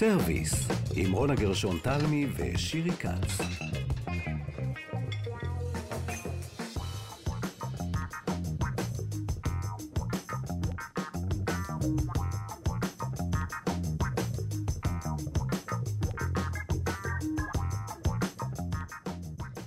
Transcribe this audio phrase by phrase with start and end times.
[0.00, 3.38] בסרוויס, עם רונה גרשון תלמי ושירי כץ.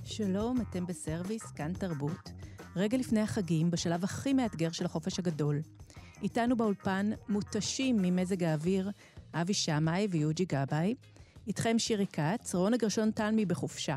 [0.06, 2.32] שלום, אתם בסרוויס, כאן תרבות.
[2.76, 5.62] רגע לפני החגים, בשלב הכי מאתגר של החופש הגדול.
[6.24, 8.92] איתנו באולפן מותשים ממזג האוויר,
[9.34, 10.96] אבי שמאי ויוג'י גבאי.
[11.48, 13.96] איתכם שירי כץ, רונה גרשון תלמי בחופשה.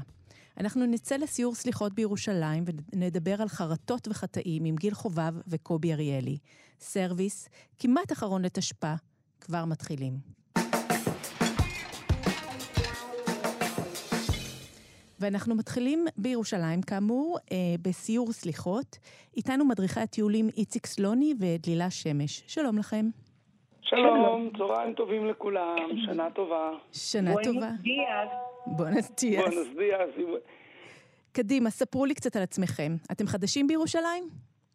[0.61, 6.39] אנחנו נצא לסיור סליחות בירושלים ונדבר על חרטות וחטאים עם גיל חובב וקובי אריאלי.
[6.81, 8.95] סרוויס, כמעט אחרון לתשפ"א,
[9.41, 10.19] כבר מתחילים.
[15.21, 18.99] ואנחנו מתחילים בירושלים, כאמור, אה, בסיור סליחות.
[19.37, 22.43] איתנו מדריכי הטיולים איציק סלוני ודלילה שמש.
[22.47, 23.11] שלום לכם.
[23.87, 25.77] שלום, צהריים טובים לכולם,
[26.07, 26.71] שנה טובה.
[26.93, 27.71] שנה טובה.
[28.67, 29.45] Buenos dias.
[29.47, 30.15] Buenos dias.
[31.33, 32.93] קדימה, ספרו לי קצת על עצמכם.
[33.13, 34.25] אתם חדשים בירושלים?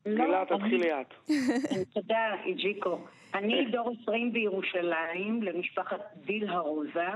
[0.08, 1.13] גילה, תתחילי את.
[1.94, 2.97] תודה, איג'יקו.
[3.33, 7.08] אני דור 20 בירושלים, למשפחת דה לה רוזה,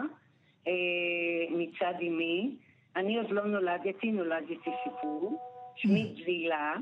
[0.67, 0.73] אה,
[1.49, 2.55] מצד אמי.
[2.95, 5.39] אני עוד לא נולדתי, נולדתי סיפור.
[5.75, 6.73] שמי דלילה.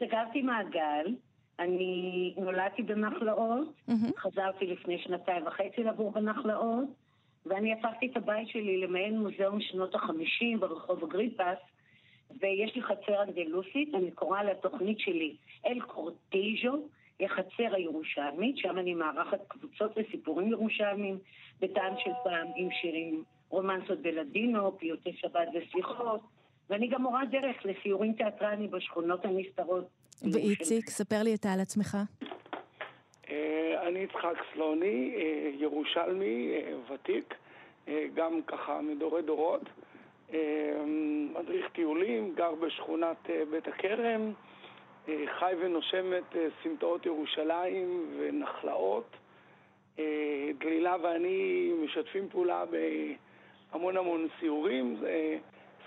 [0.00, 1.14] סגרתי מעגל.
[1.58, 3.68] אני נולדתי בנחלאות,
[4.16, 6.84] חזרתי לפני שנתיים וחצי לגור בנחלאות,
[7.46, 11.58] ואני הפכתי את הבית שלי למעין מוזיאון שנות החמישים ברחוב אגריפס,
[12.40, 15.36] ויש לי חצר אנדלוסית, אני קוראה לתוכנית שלי
[15.66, 16.88] אל קורטיז'ו,
[17.20, 21.18] החצר הירושלמית, שם אני מארחת קבוצות לסיפורים ירושלמיים,
[21.60, 26.20] בטעם של פעם עם שירים רומנסות בלדינו, פיוטי שבת וסליחות,
[26.70, 29.88] ואני גם מורה דרך לסיורים תיאטרליים בשכונות הנסתרות.
[30.32, 31.96] ואיציק, ספר לי אתה על עצמך.
[33.86, 35.14] אני יצחק סלוני,
[35.58, 36.52] ירושלמי,
[36.90, 37.34] ותיק,
[38.14, 39.62] גם ככה מדורי דורות.
[41.34, 44.32] מדריך טיולים, גר בשכונת בית הכרם,
[45.06, 49.16] חי ונושם את סמטאות ירושלים ונחלאות.
[50.58, 52.64] דלילה ואני משתפים פעולה
[53.72, 54.96] בהמון המון סיורים.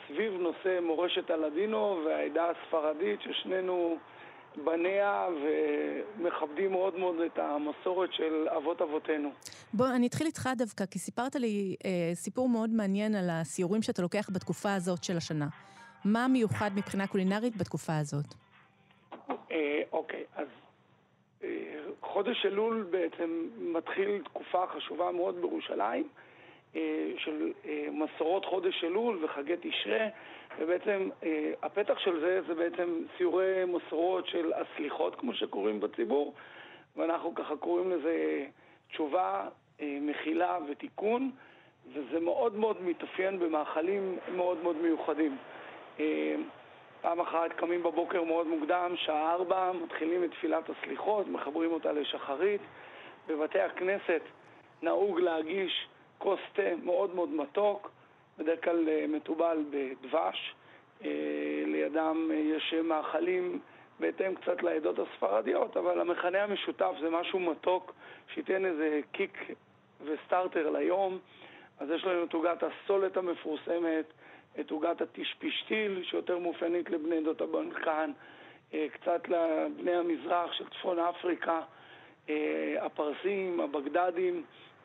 [0.07, 3.97] סביב נושא מורשת הלדינו והעדה הספרדית, ששנינו
[4.57, 9.29] בניה ומכבדים מאוד מאוד את המסורת של אבות אבותינו.
[9.73, 14.01] בוא, אני אתחיל איתך דווקא, כי סיפרת לי אה, סיפור מאוד מעניין על הסיורים שאתה
[14.01, 15.47] לוקח בתקופה הזאת של השנה.
[16.05, 18.25] מה מיוחד מבחינה קולינרית בתקופה הזאת?
[19.51, 20.47] אה, אוקיי, אז
[21.43, 21.49] אה,
[22.01, 26.07] חודש אלול בעצם מתחיל תקופה חשובה מאוד בירושלים.
[27.17, 27.51] של
[27.91, 30.07] מסורות חודש אלול וחגי תשרה,
[30.59, 31.09] ובעצם
[31.63, 36.33] הפתח של זה זה בעצם סיורי מסורות של הסליחות, כמו שקוראים בציבור,
[36.95, 38.45] ואנחנו ככה קוראים לזה
[38.89, 39.47] תשובה,
[39.81, 41.31] מחילה ותיקון,
[41.93, 45.37] וזה מאוד מאוד מתאפיין במאכלים מאוד מאוד מיוחדים.
[47.01, 52.61] פעם אחת קמים בבוקר מאוד מוקדם, שעה ארבע, מתחילים את תפילת הסליחות, מחברים אותה לשחרית.
[53.27, 54.21] בבתי הכנסת
[54.81, 55.87] נהוג להגיש
[56.17, 57.91] כוס תה מאוד מאוד מתוק,
[58.37, 60.55] בדרך כלל מתובל בדבש.
[61.65, 63.59] לידם יש מאכלים
[63.99, 67.93] בהתאם קצת לעדות הספרדיות, אבל המכנה המשותף זה משהו מתוק,
[68.33, 69.37] שייתן איזה קיק
[70.05, 71.19] וסטארטר ליום.
[71.79, 74.05] אז יש לנו את עוגת הסולת המפורסמת,
[74.59, 78.11] את עוגת הטישפישטיל, שיותר מאופיינית לבני עדות הבנקן,
[78.69, 81.61] קצת לבני המזרח של צפון אפריקה,
[82.79, 84.43] הפרסים, הבגדדים.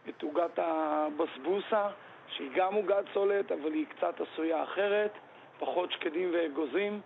[0.09, 1.89] את עוגת הבסבוסה,
[2.29, 5.13] שהיא גם עוגת סולת, אבל היא קצת עשויה אחרת,
[5.59, 7.01] פחות שקדים ואגוזים.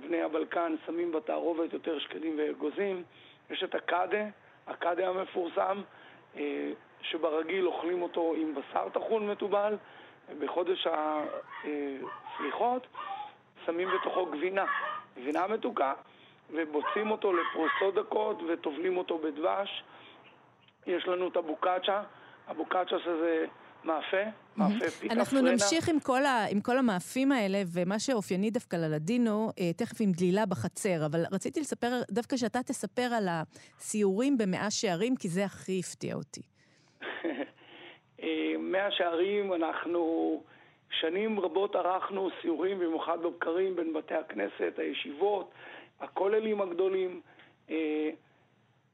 [0.00, 3.02] בני הבלקן שמים בתערובת יותר שקדים ואגוזים.
[3.50, 4.24] יש את הקאדה,
[4.66, 5.82] הקאדה המפורסם,
[7.02, 9.76] שברגיל אוכלים אותו עם בשר טחון מתובל.
[10.38, 12.86] בחודש הסליחות
[13.66, 14.64] שמים בתוכו גבינה,
[15.16, 15.94] גבינה מתוקה,
[16.50, 19.84] ובוצעים אותו לפרוסות דקות וטובלים אותו בדבש.
[20.86, 22.02] יש לנו את הבוקאצ'ה,
[22.48, 23.44] הבוקאצ'ה שזה
[23.84, 24.16] מאפה,
[24.56, 25.52] מאפה פיקה אנחנו פרנה.
[25.52, 30.12] נמשיך עם כל, ה, עם כל המאפים האלה, ומה שאופייני דווקא ללדינו, אה, תכף עם
[30.12, 35.80] דלילה בחצר, אבל רציתי לספר, דווקא שאתה תספר על הסיורים במאה שערים, כי זה הכי
[35.80, 36.42] הפתיע אותי.
[38.58, 40.42] מאה שערים, אנחנו
[40.90, 45.50] שנים רבות ערכנו סיורים, במיוחד בבקרים בין בתי הכנסת, הישיבות,
[46.00, 47.20] הכוללים הגדולים.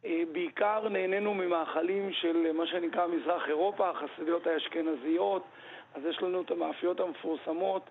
[0.04, 5.42] בעיקר נהנינו ממאכלים של מה שנקרא מזרח אירופה, החסידיות האשכנזיות,
[5.94, 7.90] אז יש לנו את המאפיות המפורסמות,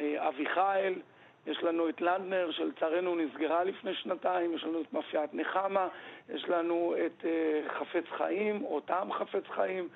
[0.00, 1.02] אביחיל,
[1.46, 5.88] יש לנו את לנדנר שלצערנו נסגרה לפני שנתיים, יש לנו את מאפיית נחמה,
[6.28, 7.24] יש לנו את
[7.68, 9.88] חפץ חפץ חיים או טעם חפץ חיים.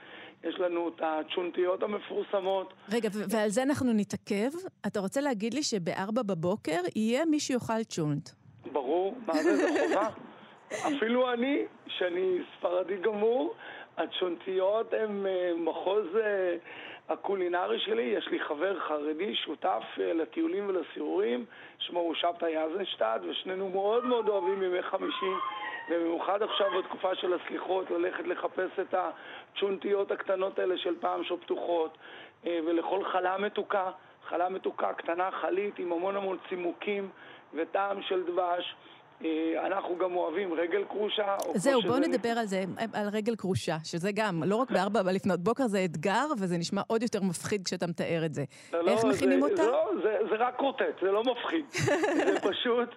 [0.44, 2.75] יש לנו את הצ'ונטיות המפורסמות.
[2.93, 4.50] רגע, ועל זה אנחנו נתעכב.
[4.87, 8.29] אתה רוצה להגיד לי שבארבע בבוקר יהיה מי שיאכל צ'ונט.
[8.73, 10.09] ברור, מה זה, זה חובה.
[10.72, 13.55] אפילו אני, שאני ספרדי גמור,
[13.96, 16.56] הצ'ונטיות הן אה, מחוז אה,
[17.08, 18.02] הקולינרי שלי.
[18.02, 21.44] יש לי חבר חרדי, שותף אה, לטיולים ולסיורים,
[21.78, 25.32] שמו הוא שבתאי יזנשטד, ושנינו מאוד מאוד אוהבים ימי חמישי.
[25.90, 31.99] ובמיוחד עכשיו בתקופה של הסליחות, ללכת לחפש את הצ'ונטיות הקטנות האלה של פעם שפתוחות,
[32.44, 33.90] ולאכול חלה מתוקה,
[34.28, 37.08] חלה מתוקה קטנה, חלית, עם המון המון צימוקים
[37.55, 38.75] וטעם של דבש.
[39.25, 41.37] אה, אנחנו גם אוהבים רגל כרושה.
[41.55, 45.67] זהו, בואו נדבר על זה, על רגל כרושה, שזה גם, לא רק בארבע לפנות בוקר,
[45.67, 48.44] זה אתגר, וזה נשמע עוד יותר מפחיד כשאתה מתאר את זה.
[48.72, 49.67] לא, איך לא, מכינים אותה?
[49.67, 51.64] לא, זה, זה רק רוטט, זה לא מפחיד.
[52.32, 52.88] זה פשוט,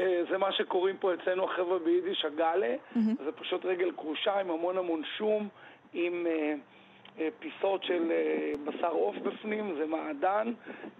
[0.00, 2.74] אה, זה מה שקוראים פה אצלנו החבר'ה ביידיש, הגאלה.
[2.94, 5.48] זה פשוט רגל כרושה עם המון המון שום,
[5.92, 6.26] עם...
[7.18, 10.52] אה, פיסות של אה, בשר עוף בפנים, זה מעדן,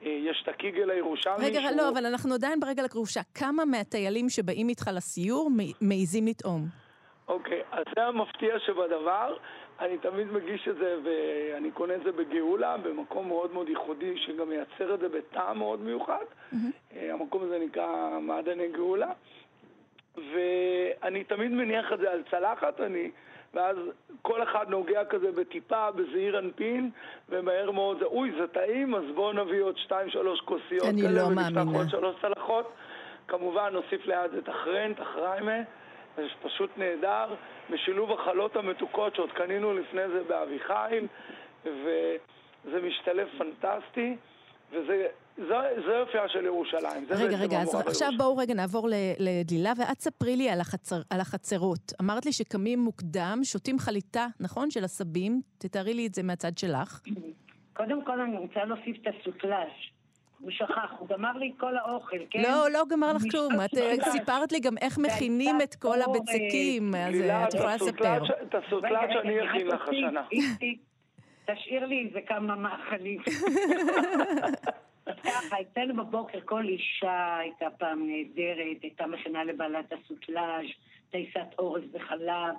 [0.02, 1.46] אה, יש את הקיגל הירושלמי.
[1.46, 1.76] רגע, שהוא...
[1.76, 3.20] לא, אבל אנחנו עדיין ברגע לכרושה.
[3.34, 5.50] כמה מהטיילים שבאים איתך לסיור
[5.80, 6.62] מעיזים לטעום?
[7.28, 9.36] אוקיי, אז זה המפתיע שבדבר.
[9.80, 14.48] אני תמיד מגיש את זה ואני קונה את זה בגאולה, במקום מאוד מאוד ייחודי שגם
[14.48, 16.24] מייצר את זה בטעם מאוד מיוחד.
[16.52, 16.96] Mm-hmm.
[16.96, 19.10] המקום הזה נקרא מעדני גאולה.
[20.16, 23.10] ואני תמיד מניח את זה על צלחת, אני...
[23.54, 23.76] ואז
[24.22, 26.90] כל אחד נוגע כזה בטיפה, בזעיר אנפין,
[27.28, 31.22] ומהר מאוד זה, אוי, זה טעים, אז בואו נביא עוד שתיים, שלוש כוסיות אני כאלה,
[31.22, 31.26] לא.
[31.26, 32.72] ונפתח עוד שלוש צלחות.
[33.28, 35.58] כמובן, נוסיף ליד את החרנט, החריימה,
[36.16, 37.34] זה פשוט נהדר,
[37.70, 41.06] בשילוב החלות המתוקות שעוד קנינו לפני זה באביחיל,
[41.64, 44.16] וזה משתלב פנטסטי,
[44.72, 45.06] וזה
[45.36, 47.06] זה יופייה של ירושלים.
[47.10, 48.88] רגע, רגע, אז עכשיו בואו רגע נעבור
[49.18, 51.92] לדלילה, ואת ספרי לי על, החצר, על החצרות.
[52.02, 54.70] אמרת לי שקמים מוקדם, שותים חליטה, נכון?
[54.70, 55.40] של עשבים.
[55.58, 57.00] תתארי לי את זה מהצד שלך.
[57.72, 59.68] קודם כל אני רוצה להוסיף את הסוטלאז'.
[60.40, 62.42] הוא שכח, הוא גמר לי את כל האוכל, כן?
[62.42, 63.52] לא, לא גמר לך כלום.
[63.64, 68.24] את אה, סיפרת לי גם איך מכינים את כל הבצקים, אז אה, את יכולה לספר.
[68.42, 70.22] את הסוטלאז' שאני אכין לך השנה.
[71.46, 73.20] תשאיר לי איזה כמה מאכלים.
[75.06, 80.66] אז ככה, אצלנו בבוקר כל אישה הייתה פעם נהדרת, הייתה מכינה לבעלת הסוטלאז',
[81.10, 82.54] תייסת אורז וחלב,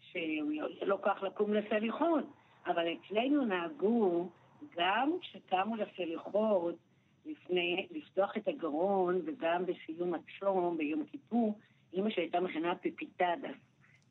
[0.00, 2.24] שלא כך לקום לסליחות.
[2.66, 4.28] אבל אצלנו נהגו,
[4.76, 6.74] גם כשקמו לסליחות,
[7.26, 11.58] לפני, לפתוח את הגרון, וגם בסיום הצום, ביום כיפור,
[11.92, 13.56] אימא שהייתה מכינה pepitadas.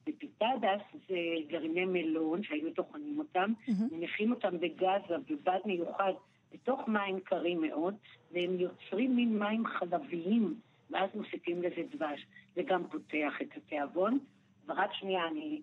[0.04, 3.72] pepitadas זה גרעיני מלון שהיו טוחנים אותם, mm-hmm.
[3.92, 6.14] מניחים אותם בגזה, בבד מיוחד.
[6.54, 7.96] בתוך מים קרים מאוד,
[8.32, 10.56] והם יוצרים מין מים חלביים,
[10.90, 12.26] ואז מוסיפים לזה דבש.
[12.56, 14.20] זה גם פותח את התיאבון.
[14.68, 15.62] ורק שנייה, אני...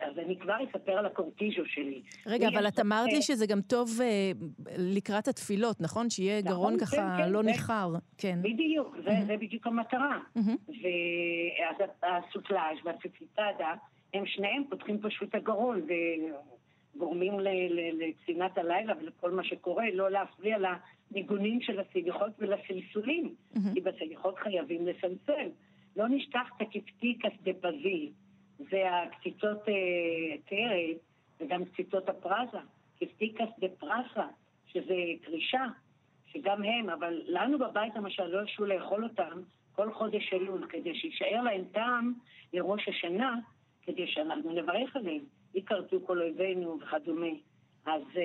[0.00, 2.02] אז אני כבר אספר על ה kortijo שלי.
[2.26, 4.32] רגע, אבל את אמרת לי שזה גם טוב אה,
[4.78, 6.10] לקראת התפילות, נכון?
[6.10, 7.92] שיהיה נכון, גרון כן, ככה כן, לא זה, ניחר.
[8.18, 8.38] כן.
[8.42, 9.26] בדיוק, זה, mm-hmm.
[9.26, 10.18] זה בדיוק המטרה.
[10.38, 10.40] Mm-hmm.
[10.68, 13.74] ואז הסוטלאז' והפציטדה,
[14.14, 15.86] הם שניהם פותחים פשוט הגרון,
[16.98, 17.40] גורמים
[17.92, 23.74] לצנעת הלילה ולכל מה שקורה, לא להפריע לניגונים של הסליחות ולסלסולים, mm-hmm.
[23.74, 25.48] כי בסליחות חייבים לסלסל.
[25.96, 28.10] לא נשכח את הקפטיקס דה פזיל,
[28.58, 30.96] זה הקציצות אה, טרף
[31.40, 32.58] וגם קציצות הפרזה,
[33.00, 34.26] קפטיקס דה פרסה,
[34.66, 35.64] שזה קרישה,
[36.26, 39.40] שגם הם, אבל לנו בבית למשל לא הרשו לאכול אותם
[39.72, 42.12] כל חודש אלול, כדי שיישאר להם טעם
[42.52, 43.34] לראש השנה,
[43.82, 45.24] כדי שאנחנו נברך עליהם.
[45.56, 47.26] ייכרתו כל אויבינו וכדומה.
[47.86, 48.22] אז אה,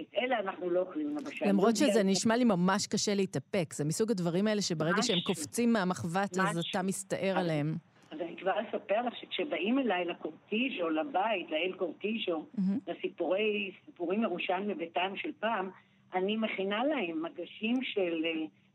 [0.00, 1.44] את אלה אנחנו לא אוכלים למשל.
[1.48, 3.72] למרות שזה נשמע לי ממש קשה להתאפק.
[3.72, 7.74] זה מסוג הדברים האלה שברגע שהם קופצים מהמחבת, אז אתה מסתער עליהם.
[8.10, 12.46] אז אני כבר אספר לך שכשבאים אליי לקורטיז'ו, לבית, לאל קורטיז'ו,
[12.88, 15.70] לסיפורי, סיפורים ירושלמי בביתם של פעם,
[16.14, 18.24] אני מכינה להם מגשים של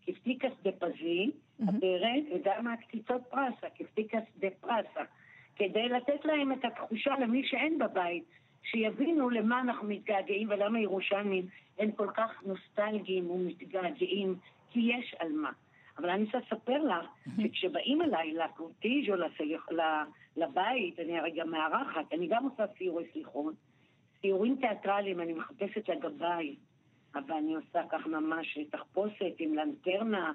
[0.06, 5.01] קפטיקס אה, דה פזי, הברד, וגם הקציצות פרסה, קפטיקס דה פרסה.
[5.60, 8.24] כדי לתת להם את התחושה למי שאין בבית,
[8.63, 11.46] שיבינו למה אנחנו מתגעגעים ולמה ירושלמים
[11.80, 14.36] הם כל כך נוסטלגיים ומתגעגעים,
[14.72, 15.51] כי יש על מה.
[15.98, 17.06] אבל אני רוצה לספר לך
[17.42, 19.68] שכשבאים אליי לקורטיז' או לסליח,
[20.38, 23.54] לבית, אני הרי גם מארחת, אני גם עושה סיורי סליחות,
[24.22, 26.56] סיורים תיאטרליים, אני מחפשת לגביי,
[27.16, 30.32] אבל אני עושה כך ממש תחפושת עם לנטרנה,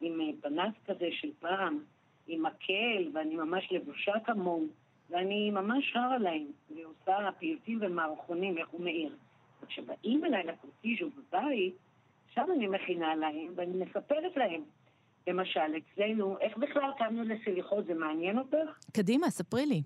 [0.00, 1.78] עם אה, פנס כזה של פעם.
[2.26, 4.66] עם מקל, ואני ממש לבושה כמוהו,
[5.10, 9.16] ואני ממש שרה להם, ועושה פיוטים ומערכונים, איך הוא מאיר.
[9.62, 11.74] וכשבאים אליי לקורטיז'ו בבית,
[12.34, 14.62] שם אני מכינה להם, ואני מספרת להם.
[15.26, 18.78] למשל, אצלנו, איך בכלל קמנו לסליחות, זה מעניין אותך?
[18.92, 19.82] קדימה, ספרי לי.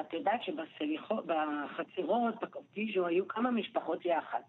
[0.00, 4.40] את יודעת שבחצרות, בקורטיז'ו, היו כמה משפחות יחד.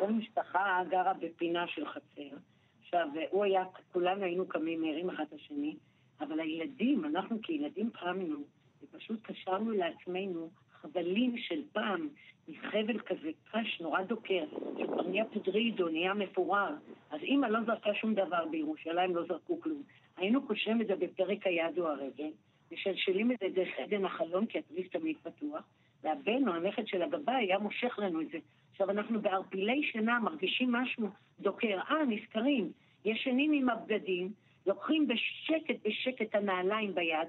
[0.00, 2.36] כל משפחה גרה בפינה של חצר.
[2.82, 5.76] עכשיו, הוא היה, כולנו היינו קמים, מערים אחד את השני,
[6.20, 8.36] אבל הילדים, אנחנו כילדים קמנו,
[8.82, 12.08] ופשוט קשרנו לעצמנו חבלים של פעם,
[12.48, 14.44] מחבל כזה קש נורא דוקר,
[14.78, 16.74] שכבר נהיה פדרידו, נהיה מפורר.
[17.10, 19.82] אז אימא לא זרקה שום דבר בירושלים, לא זרקו כלום.
[20.16, 22.30] היינו קושרים את זה בפרק היד או הרגל,
[22.72, 25.64] משלשלים את זה דרך עדן החלון, כי התריס תמיד פתוח,
[26.02, 28.38] והבן או הנכד של הגבאי היה מושך לנו את זה.
[28.72, 31.08] עכשיו, אנחנו בערפילי שינה מרגישים משהו
[31.40, 31.78] דוקר.
[31.90, 32.72] אה, נזכרים.
[33.04, 34.32] ישנים עם הבגדים,
[34.66, 37.28] לוקחים בשקט בשקט הנעליים ביד,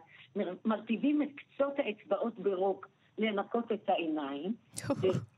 [0.65, 4.53] מרטיבים את קצות האצבעות ברוק לנקות את העיניים,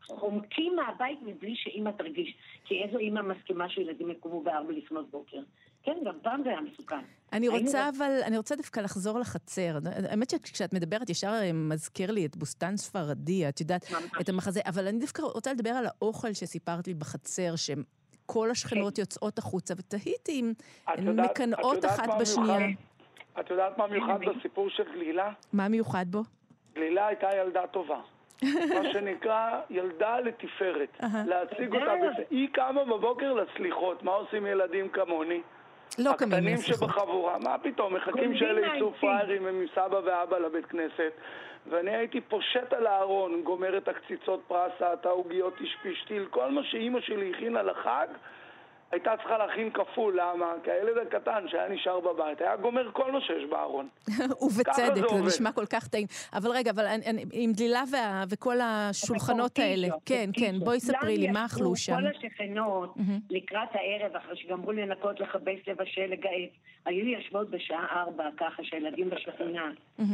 [0.01, 2.37] וחומקים מהבית מבלי שאימא תרגיש.
[2.65, 5.37] כי איזו אימא מסכימה שילדים יקומו בארבע לפנות בוקר?
[5.83, 6.99] כן, גם פעם זה היה מסוכן.
[7.33, 9.77] אני רוצה אבל, אני רוצה דווקא לחזור לחצר.
[10.09, 13.85] האמת שכשאת מדברת, ישר אה, מזכיר לי את בוסתן ספרדי, את יודעת,
[14.21, 17.55] את המחזה, אבל אני דווקא רוצה לדבר על האוכל שסיפרת לי בחצר,
[18.29, 19.01] שכל השכנות כן.
[19.01, 20.53] יוצאות החוצה, ותהיתי אם
[20.87, 22.67] הן מקנאות אחת בשנייה.
[23.39, 25.31] את יודעת מה מיוחד בסיפור של גלילה?
[25.53, 26.23] מה מיוחד בו?
[26.75, 28.01] גלילה הייתה ילדה טובה.
[28.43, 30.97] מה שנקרא ילדה לתפארת.
[31.25, 31.91] להציג אותה,
[32.29, 35.41] היא קמה בבוקר לסליחות, מה עושים ילדים כמוני?
[35.97, 41.11] לא קמים הקטנים שבחבורה, מה פתאום, מחכים שאלה יצאו פראיירים עם סבא ואבא לבית כנסת
[41.69, 47.01] ואני הייתי פושט על הארון, גומר את הקציצות פרסה, את העוגיות תשפישטיל, כל מה שאימא
[47.01, 48.07] שלי הכינה לחג
[48.91, 50.53] הייתה צריכה להכין כפול, למה?
[50.63, 53.87] כי הילד הקטן שהיה נשאר בבית היה גומר כל מה שיש בארון.
[54.41, 56.07] ובצדק, זה, זה נשמע כל כך טעים.
[56.33, 61.17] אבל רגע, אבל אני, אני, עם דלילה וה, וכל השולחנות האלה, כן, כן, בואי ספרי
[61.17, 61.95] לי, מה אכלו שם?
[61.95, 62.95] כל השכנות,
[63.29, 66.51] לקראת הערב, אחרי שגמרו לנקות, לכבס, לבשל, לגייס,
[66.85, 69.71] היו יושבות בשעה ארבע, ככה שהילדים בשכונה,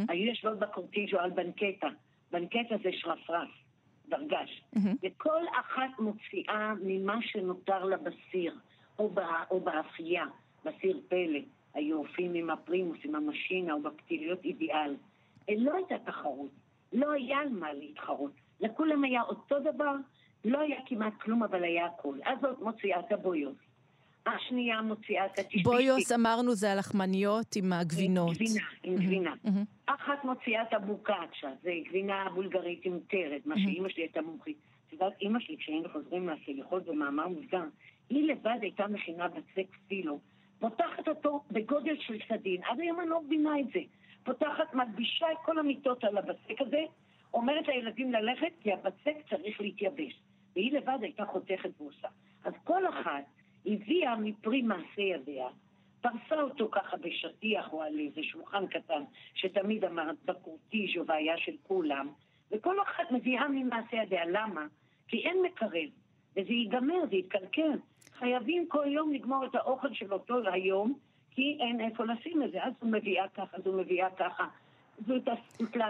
[0.10, 1.88] היו יושבות בקורטיג'ו על בנקטה.
[2.32, 3.64] בנקטה זה שרפרף.
[4.10, 4.64] דרגש.
[4.76, 4.80] Mm-hmm.
[5.04, 8.56] וכל אחת מוציאה ממה שנותר לה בסיר,
[9.00, 10.26] או, בא, או באפייה,
[10.66, 11.40] בסיר פלא,
[11.74, 14.96] היופים עם הפרימוס, עם המשינה, או בפתיליות אידיאל.
[15.58, 16.52] לא הייתה תחרות,
[16.94, 18.32] לא היה על מה להתחרות.
[18.60, 19.96] לכולם היה אותו דבר,
[20.46, 22.20] לא היה כמעט כלום, אבל היה הכול.
[22.26, 23.56] אז זאת מוציאה את הבויוס.
[24.27, 25.63] השנייה מוציאה את התשפישתי.
[25.63, 28.27] בויוס אמרנו זה הלחמניות עם הגבינות.
[28.29, 29.34] עם גבינה, עם גבינה.
[29.86, 34.58] אחת מוציאה את הבוקאצ'ה, זה גבינה בולגרית עם טרד, מה שאימא שלי הייתה מומחית.
[34.88, 37.63] את יודעת, אימא שלי, כשהיינו חוזרים מהסליחות במאמר מוסגר,
[38.10, 40.20] היא לבד הייתה מכינה בצק פילו,
[40.60, 43.79] פותחת אותו בגודל של סדין, עד היום אני לא מבינה את זה.
[44.24, 46.82] פותחת, מלבישה את כל המיטות על הבצק הזה,
[47.34, 50.22] אומרת לילדים ללכת, כי הבצק צריך להתייבש.
[50.55, 52.08] והיא לבד הייתה חותכת ועושה.
[52.44, 53.24] אז כל אחת
[53.65, 55.48] הביאה מפרי מעשה ידיה,
[56.01, 59.03] פרסה אותו ככה בשטיח או על איזה שולחן קטן,
[59.34, 62.07] שתמיד אמרת בקורטיז'ו והיה של כולם,
[62.51, 64.25] וכל אחת מביאה ממעשה ידיה.
[64.25, 64.65] למה?
[65.07, 65.89] כי אין מקרב,
[66.31, 67.77] וזה ייגמר, זה יתקלקל.
[68.19, 70.98] חייבים כל יום לגמור את האוכל של אותו היום,
[71.31, 72.63] כי אין איפה לשים את זה.
[72.63, 74.48] אז הוא מביאה ככה, אז הוא מביאה ככה.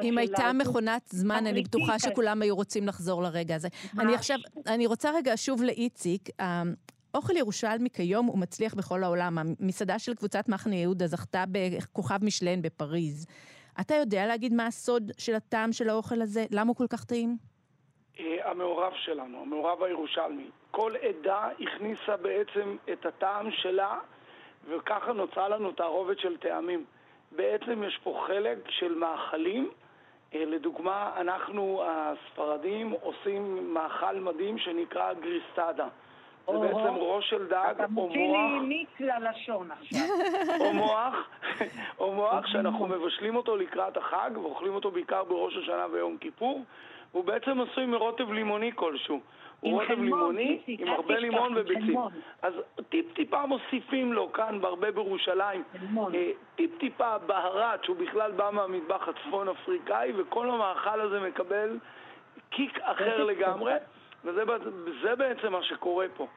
[0.04, 3.68] אם הייתה מכונת זמן, אני בטוחה שכולם היו רוצים לחזור לרגע הזה.
[4.00, 6.30] אני עכשיו, אני רוצה רגע שוב לאיציק.
[7.16, 9.38] אוכל ירושלמי כיום הוא מצליח בכל העולם.
[9.38, 13.28] המסעדה של קבוצת מחנה יהודה זכתה בכוכב משלן בפריז.
[13.82, 16.46] אתה יודע להגיד מה הסוד של הטעם של האוכל הזה?
[16.52, 17.38] למה הוא כל כך טעים?
[18.20, 20.50] אה, המעורב שלנו, המעורב הירושלמי.
[20.72, 24.00] כל עדה הכניסה בעצם את הטעם שלה,
[24.70, 26.86] וככה נוצרה לנו תערובת של טעמים.
[27.32, 29.72] בעצם יש פה חלק של מאכלים.
[30.34, 35.88] אה, לדוגמה, אנחנו הספרדים עושים מאכל מדהים שנקרא גריסטדה.
[36.48, 37.72] זה בעצם ראש של דג או מוח.
[37.72, 40.08] אתה מוציא לי מיץ ללשון עכשיו.
[40.60, 41.16] או מוח,
[42.00, 46.64] או מוח שאנחנו מבשלים אותו לקראת החג ואוכלים אותו בעיקר בראש השנה ויום כיפור.
[47.12, 49.20] הוא בעצם עשוי מרוטב לימוני כלשהו.
[49.60, 52.00] הוא רוטב לימוני עם הרבה לימון וביצים.
[52.42, 52.54] אז
[52.90, 55.64] טיפ-טיפה מוסיפים לו כאן, בהרבה בירושלים.
[56.14, 61.78] אה, טיפ-טיפה בהרת, שהוא בכלל בא מהמטבח הצפון אפריקאי, וכל המאכל הזה מקבל
[62.50, 63.74] קיק אחר לגמרי.
[64.26, 66.28] וזה בעצם מה שקורה פה.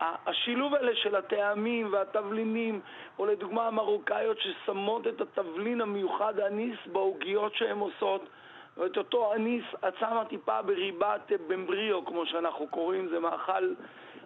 [0.00, 2.80] השילוב האלה של הטעמים והתבלינים,
[3.18, 8.28] או לדוגמה המרוקאיות ששמות את התבלין המיוחד האניס בעוגיות שהן עושות,
[8.76, 13.74] ואת אותו אניס את שמה טיפה בריבת במבריו, כמו שאנחנו קוראים, זה מאכל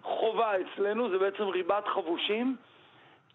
[0.01, 2.55] חובה אצלנו, זה בעצם ריבת חבושים.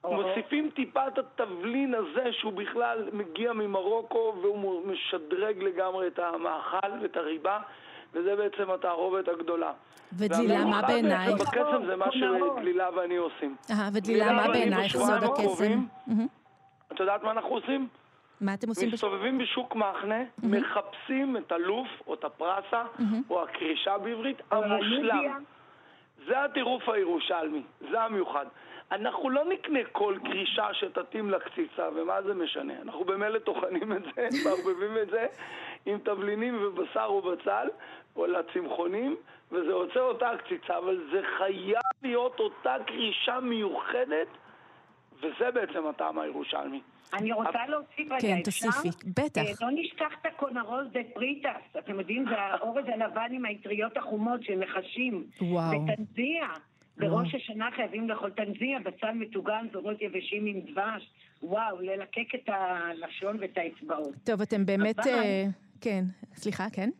[0.04, 0.08] Uh-huh.
[0.08, 7.16] מוסיפים טיפה את התבלין הזה שהוא בכלל מגיע ממרוקו והוא משדרג לגמרי את המאכל ואת
[7.16, 7.58] הריבה
[8.14, 9.72] וזה בעצם התערובת הגדולה.
[10.12, 11.40] ודלילה, מה בעינייך?
[11.40, 13.56] בקסם זה מה שדלילה ואני עושים.
[13.70, 15.84] אה, ודלילה, מה בעינייך סוד הקסם?
[16.92, 17.88] את יודעת מה אנחנו עושים?
[18.40, 18.90] מה אתם עושים?
[18.92, 19.44] מסתובבים בש...
[19.50, 20.22] בשוק מחנה.
[20.42, 22.84] מחפשים את הלוף או את הפרסה.
[23.30, 25.42] או הקרישה בעברית, המושלם.
[26.26, 28.46] זה הטירוף הירושלמי, זה המיוחד.
[28.92, 32.74] אנחנו לא נקנה כל קרישה שתתאים לקציצה, ומה זה משנה?
[32.82, 35.26] אנחנו במילא טוחנים את זה, מערבבים את זה
[35.86, 37.68] עם תבלינים ובשר ובצל,
[38.16, 39.16] או לצמחונים,
[39.52, 44.28] וזה יוצא אותה קציצה, אבל זה חייב להיות אותה קרישה מיוחדת,
[45.18, 46.80] וזה בעצם הטעם הירושלמי.
[47.14, 49.40] אני רוצה להוסיף רגע, כן, תוסיפי, בטח.
[49.40, 54.42] אה, לא נשכח את הקונרוז דה פריטס, אתם יודעים, זה האורז הלבן עם האטריות החומות
[54.42, 55.24] של נחשים.
[55.40, 55.70] וואו.
[55.70, 56.48] ותנזיה.
[56.98, 61.10] בראש השנה חייבים לאכול תנזיה, בצל מטוגן, זורות יבשים עם דבש.
[61.42, 64.14] וואו, ללקק את הלשון ואת האצבעות.
[64.24, 64.98] טוב, אתם באמת...
[64.98, 65.10] אבל...
[65.80, 66.90] כן, סליחה, כן?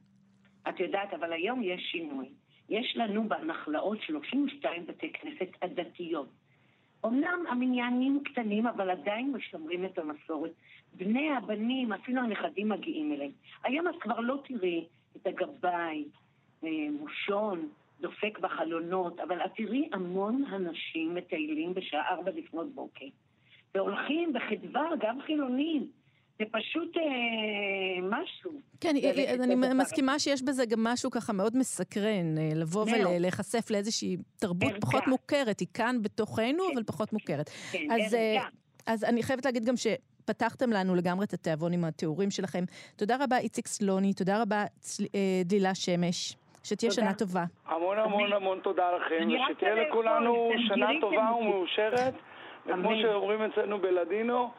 [0.69, 2.29] את יודעת, אבל היום יש שינוי.
[2.69, 6.29] יש לנו בנחלאות 32 בתי כנסת עדתיות.
[7.07, 10.51] אמנם המניינים קטנים, אבל עדיין משמרים את המסורת.
[10.93, 13.31] בני הבנים, אפילו הנכדים מגיעים אליהם.
[13.65, 14.87] היום את כבר לא תראי
[15.17, 16.05] את הגבאי,
[16.65, 16.69] אה,
[17.01, 17.69] מושון,
[18.01, 23.07] דופק בחלונות, אבל את תראי המון אנשים מטיילים בשעה ארבע לפנות בוקר.
[23.75, 25.91] והולכים בחדווה, גם חילונים.
[26.39, 28.51] זה פשוט אה, משהו.
[28.81, 28.95] כן,
[29.43, 35.07] אני מסכימה שיש בזה גם משהו ככה מאוד מסקרן, אה, לבוא ולהיחשף לאיזושהי תרבות פחות
[35.07, 35.61] מוכרת.
[35.61, 36.75] היא כאן בתוכנו, כן.
[36.75, 37.51] אבל פחות מוכרת.
[37.73, 38.37] כן, אז, אה,
[38.87, 39.87] אז אני חייבת להגיד גם ש...
[40.29, 42.65] פתחתם לנו לגמרי את התיאבון עם התיאורים שלכם.
[42.97, 45.05] תודה רבה, איציק סלוני, תודה רבה, צל...
[45.15, 46.37] אה, דלילה שמש.
[46.69, 47.45] שתהיה שנה טובה.
[47.67, 52.15] המון המון המון תודה לכם, ושתהיה לכולנו שנה טובה ומאושרת,
[52.67, 54.51] וכמו שאומרים אצלנו בלדינו,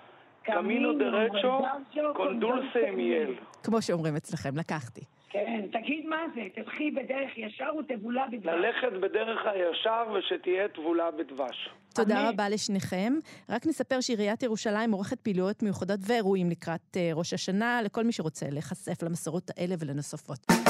[0.43, 1.65] קמינו דרצ'ו,
[2.13, 3.33] קונדולסה מיאל.
[3.63, 5.01] כמו שאומרים אצלכם, לקחתי.
[5.29, 8.45] כן, תגיד מה זה, תלכי בדרך ישר ותבולה בדבש.
[8.45, 11.69] ללכת בדרך הישר ושתהיה תבולה בדבש.
[11.95, 13.13] תודה רבה לשניכם.
[13.49, 18.45] רק נספר שעיריית ירושלים עורכת פעילויות מיוחדות ואירועים לקראת uh, ראש השנה, לכל מי שרוצה
[18.49, 20.68] להיחשף למסורות האלה ולנוספות.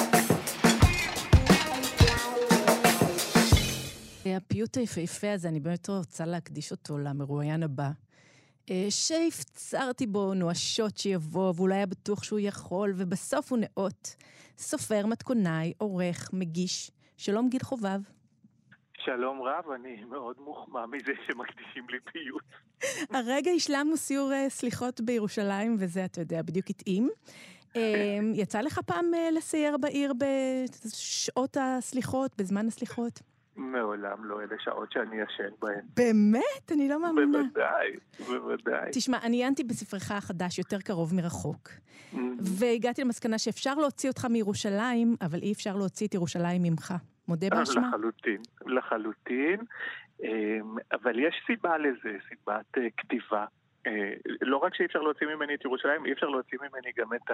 [4.40, 7.90] הפיוט היפהפה הזה, אני באמת רוצה להקדיש אותו למרואיין הבא.
[8.70, 14.16] אה, שהפצרתי בו נואשות שיבוא, ואולי היה בטוח שהוא יכול, ובסוף הוא נאות.
[14.58, 16.92] סופר, מתכונאי, עורך, מגיש.
[17.18, 18.00] שלום גיל חובב.
[18.98, 22.44] שלום רב, אני מאוד מוחמא מזה שמקדישים לי פיוט.
[23.10, 27.10] הרגע השלמנו סיור אה, סליחות בירושלים, וזה, אתה יודע, בדיוק התאים.
[27.76, 29.06] אה, יצא לך פעם
[29.38, 33.20] לסייר בעיר בשעות הסליחות, בזמן הסליחות?
[33.60, 35.82] מעולם לא, אלה שעות שאני ישן בהן.
[35.96, 36.72] באמת?
[36.72, 37.38] אני לא מאמינה.
[37.38, 37.92] בוודאי,
[38.28, 38.90] בוודאי.
[38.94, 42.18] תשמע, אני עיינתי בספרך החדש יותר קרוב מרחוק, mm-hmm.
[42.60, 46.94] והגעתי למסקנה שאפשר להוציא אותך מירושלים, אבל אי אפשר להוציא את ירושלים ממך.
[47.28, 47.88] מודה אה, באשמה?
[47.88, 49.60] לחלוטין, לחלוטין.
[50.24, 53.46] אמ, אבל יש סיבה לזה, סיבת אה, כתיבה.
[53.88, 57.32] אה, לא רק שאי אפשר להוציא ממני את ירושלים, אי אפשר להוציא ממני גם את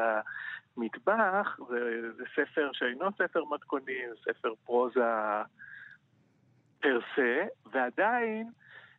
[0.77, 5.03] המטבח, זה, זה ספר שאינו ספר מתכוני, זה ספר פרוזה
[6.85, 8.49] פר סה, ועדיין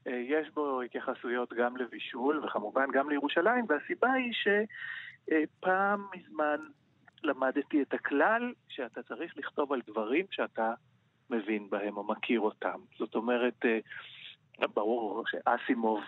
[0.06, 6.56] אה, יש בו התייחסויות גם לבישול וכמובן גם לירושלים, והסיבה היא שפעם מזמן
[7.22, 10.74] למדתי את הכלל שאתה צריך לכתוב על דברים שאתה
[11.30, 12.80] מבין בהם או מכיר אותם.
[12.98, 16.00] זאת אומרת, אה, ברור שאסימוב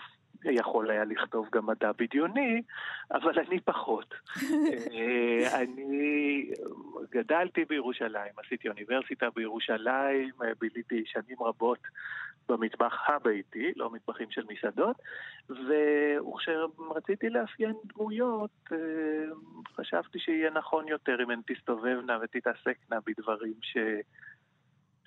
[0.44, 2.62] יכול היה לכתוב גם מדע בדיוני,
[3.10, 4.14] אבל אני פחות.
[4.92, 6.50] אה, אני
[7.10, 11.78] גדלתי בירושלים, עשיתי אוניברסיטה בירושלים, ביליתי שנים רבות
[12.48, 14.96] במטבח הביתי, לא מטבחים של מסעדות,
[15.48, 18.76] וכשרציתי לאפיין דמויות, אה,
[19.76, 23.76] חשבתי שיהיה נכון יותר אם הן תסתובבנה ותתעסקנה בדברים ש...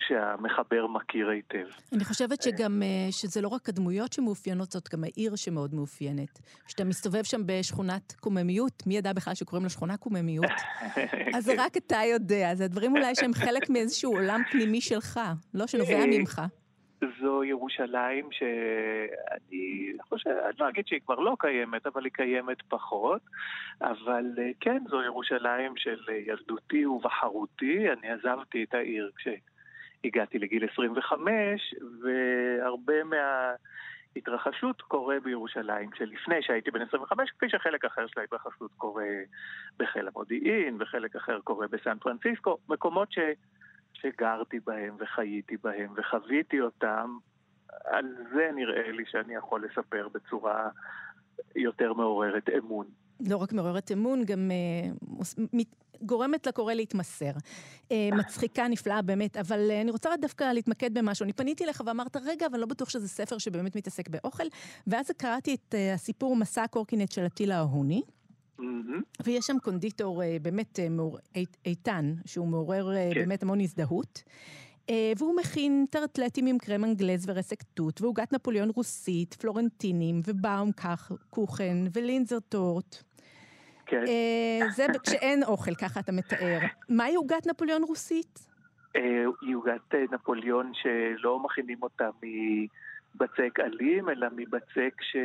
[0.08, 1.66] שהמחבר מכיר היטב.
[1.96, 6.40] אני חושבת שגם, אה, שזה לא רק הדמויות שמאופיינות, זאת גם העיר שמאוד מאופיינת.
[6.66, 10.46] כשאתה מסתובב שם בשכונת קוממיות, מי ידע בכלל שקוראים לה שכונה קוממיות?
[11.36, 15.20] אז זה רק אתה יודע, זה הדברים אולי שהם חלק מאיזשהו עולם פנימי שלך,
[15.54, 16.42] לא שנובע אה, ממך.
[17.22, 23.22] זו ירושלים שאני חושב, אני לא אגיד שהיא כבר לא קיימת, אבל היא קיימת פחות.
[23.82, 27.92] אבל אה, כן, זו ירושלים של ילדותי ובחרותי.
[27.92, 29.28] אני עזבתי את העיר כש...
[30.04, 38.20] הגעתי לגיל 25, והרבה מההתרחשות קורה בירושלים, שלפני שהייתי בן 25, כפי שחלק אחר של
[38.20, 39.10] ההתרחשות קורה
[39.80, 43.20] בחיל המודיעין, וחלק אחר קורה בסן פרנסיסקו, מקומות ש...
[43.94, 47.18] שגרתי בהם וחייתי בהם וחוויתי אותם,
[47.86, 50.70] על זה נראה לי שאני יכול לספר בצורה
[51.56, 52.86] יותר מעוררת אמון.
[53.28, 54.52] לא רק מעוררת אמון, גם
[55.22, 55.58] uh,
[56.02, 57.32] גורמת לקורא להתמסר.
[57.32, 61.24] Uh, מצחיקה, נפלאה, באמת, אבל uh, אני רוצה דווקא להתמקד במשהו.
[61.24, 64.44] אני פניתי אליך ואמרת, רגע, אבל לא בטוח שזה ספר שבאמת מתעסק באוכל,
[64.88, 68.02] ואז קראתי את uh, הסיפור מסע הקורקינט של אטילה ההוני.
[69.26, 70.80] ויש שם קונדיטור אה, באמת
[71.36, 73.20] אה, איתן, שהוא מעורר כן.
[73.20, 74.24] באמת המון הזדהות.
[75.18, 80.72] והוא מכין טרטלטים עם קרם אנגלז ורסק תות, ועוגת נפוליאון רוסית, פלורנטינים, ובאום
[81.30, 83.04] קוכן, ולינזר טורט.
[83.91, 84.06] כן.
[84.69, 86.60] זה כשאין אוכל, ככה אתה מתאר.
[86.89, 88.39] מהי עוגת נפוליאון רוסית?
[88.93, 95.17] היא עוגת נפוליאון שלא מכינים אותה מבצק אלים, אלא מבצק ש...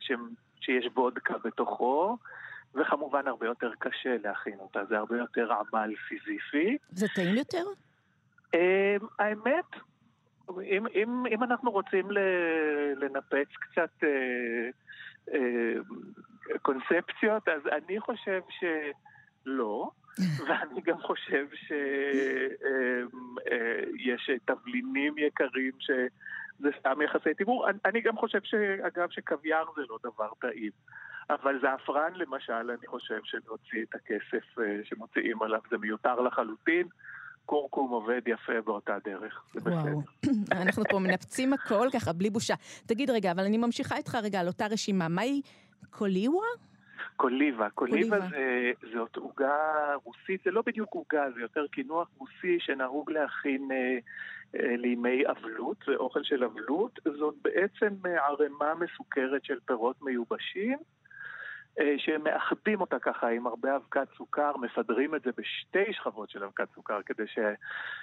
[0.00, 0.12] ש...
[0.60, 2.16] שיש וודקה בתוכו.
[2.74, 6.78] וכמובן הרבה יותר קשה להכין אותה, זה הרבה יותר עמל פיזיפי.
[6.90, 7.64] זה טעים יותר?
[8.54, 8.58] אמ,
[9.18, 9.64] האמת,
[10.62, 12.08] אם, אם, אם אנחנו רוצים
[12.96, 14.68] לנפץ קצת אה, אה,
[16.62, 19.90] קונספציות, אז אני חושב שלא.
[20.48, 21.70] ואני גם חושב שיש
[24.30, 27.66] אמ, אה, תבלינים יקרים שזה סתם יחסי תיבור.
[27.84, 28.38] אני גם חושב,
[28.86, 30.72] אגב, שקוויאר זה לא דבר טעים.
[31.30, 36.86] אבל זעפרן למשל, אני חושב שנוציא את הכסף אה, שמוציאים עליו, זה מיותר לחלוטין.
[37.46, 40.02] קורקום עובד יפה באותה דרך, זה וואו.
[40.22, 40.32] בסדר.
[40.62, 42.54] אנחנו פה מנפצים הכל ככה, בלי בושה.
[42.86, 45.08] תגיד רגע, אבל אני ממשיכה איתך רגע על אותה רשימה.
[45.08, 45.42] מהי
[45.90, 46.46] קוליווה?
[47.16, 47.70] קוליבה.
[47.70, 53.68] קוליבה זה, זאת עוגה רוסית, זה לא בדיוק עוגה, זה יותר קינוח רוסי שנהוג להכין
[53.72, 53.98] אה,
[54.56, 56.98] אה, לימי אבלות ואוכל של אבלות.
[57.18, 60.78] זאת בעצם אה, ערימה מסוכרת של פירות מיובשים.
[61.80, 66.68] אה, שמאחדים אותה ככה עם הרבה אבקת סוכר, מסדרים את זה בשתי שכבות של אבקת
[66.74, 67.38] סוכר כדי, ש...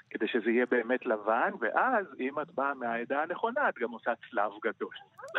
[0.10, 4.52] כדי שזה יהיה באמת לבן, ואז אם את באה מהעדה הנכונה, את גם עושה צלב
[4.64, 4.94] גדול.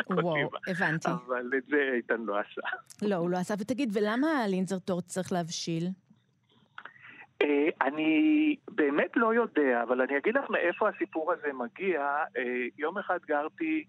[0.23, 1.09] וואו, הבנתי.
[1.09, 2.61] אבל את זה איתן לא עשה.
[3.09, 3.53] לא, הוא לא עשה.
[3.59, 5.83] ותגיד, ולמה לינזר טורט צריך להבשיל?
[7.41, 12.01] אה, אני באמת לא יודע, אבל אני אגיד לך מאיפה הסיפור הזה מגיע.
[12.37, 13.85] אה, יום אחד גרתי...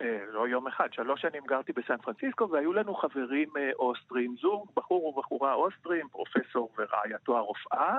[0.00, 4.70] אה, לא יום אחד, שלוש שנים גרתי בסן פרנסיסקו והיו לנו חברים אה, אוסטרים, זוג,
[4.76, 7.96] בחור ובחורה אוסטרים, פרופסור ורעייתו הרופאה,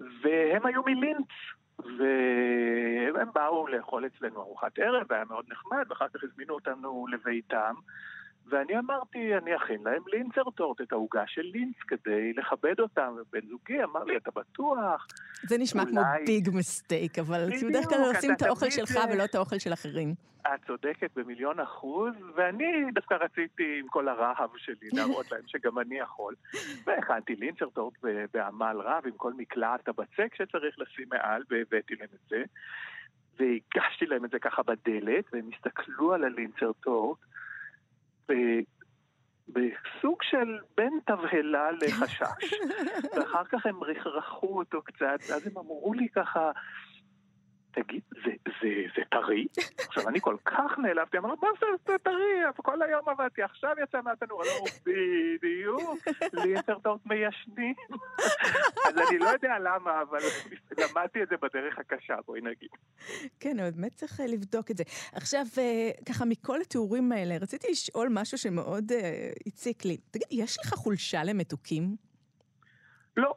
[0.00, 1.28] והם היו מלינץ.
[1.78, 7.74] והם באו לאכול אצלנו ארוחת ערב, והיה מאוד נחמד, ואחר כך הזמינו אותנו לביתם.
[8.50, 13.14] ואני אמרתי, אני אכין להם לינצר טורט, את העוגה של לינץ, כדי לכבד אותם.
[13.16, 15.06] ובן זוגי אמר לי, אתה בטוח?
[15.42, 15.92] זה נשמע אולי...
[15.92, 19.00] כמו ביג מסטייק, אבל בדרך כלל עושים את האוכל שלך זה...
[19.12, 20.14] ולא את האוכל של אחרים.
[20.54, 25.98] את צודקת במיליון אחוז, ואני דווקא רציתי עם כל הרהב שלי להראות להם שגם אני
[25.98, 26.34] יכול.
[26.86, 27.94] והכנתי לינצר טורט
[28.34, 32.42] בעמל רב, עם כל מקלעת הבצק שצריך לשים מעל, והבאתי להם את זה.
[33.38, 37.18] והגשתי להם את זה ככה בדלת, והם הסתכלו על הלינצר טורט.
[39.48, 42.54] בסוג של בין תבהלה לחשש.
[43.16, 46.50] ואחר כך הם רכרכו אותו קצת, ואז הם אמרו לי ככה,
[47.70, 49.46] תגיד, זה, זה, זה טרי?
[49.88, 52.38] עכשיו, אני כל כך נעלבתי, אמרתי, מה זה, זה טרי?
[52.56, 54.42] כל היום עבדתי, עכשיו יצא מהתנור.
[54.42, 57.74] אמרו, בדיוק, לי יותר טוב מיישנים.
[58.86, 60.18] אז אני לא יודע למה, אבל
[60.78, 62.70] למדתי את זה בדרך הקשה, בואי נגיד.
[63.40, 64.84] כן, באמת צריך אה, לבדוק את זה.
[65.12, 69.96] עכשיו, אה, ככה, מכל התיאורים האלה, רציתי לשאול משהו שמאוד אה, הציק לי.
[70.10, 71.96] תגיד, יש לך חולשה למתוקים?
[73.16, 73.34] לא.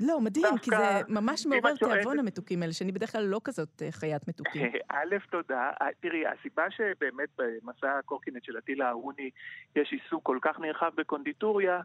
[0.00, 3.92] לא, מדהים, כי זה ממש מעורר תיאבון המתוקים האלה, שאני בדרך כלל לא כזאת אה,
[3.92, 4.72] חיית מתוקים.
[4.92, 5.70] א', תודה.
[5.82, 9.30] אה, תראי, הסיבה שבאמת במסע הקורקינט של אטילה אהרוני
[9.76, 11.80] יש עיסוק כל כך נרחב בקונדיטוריה,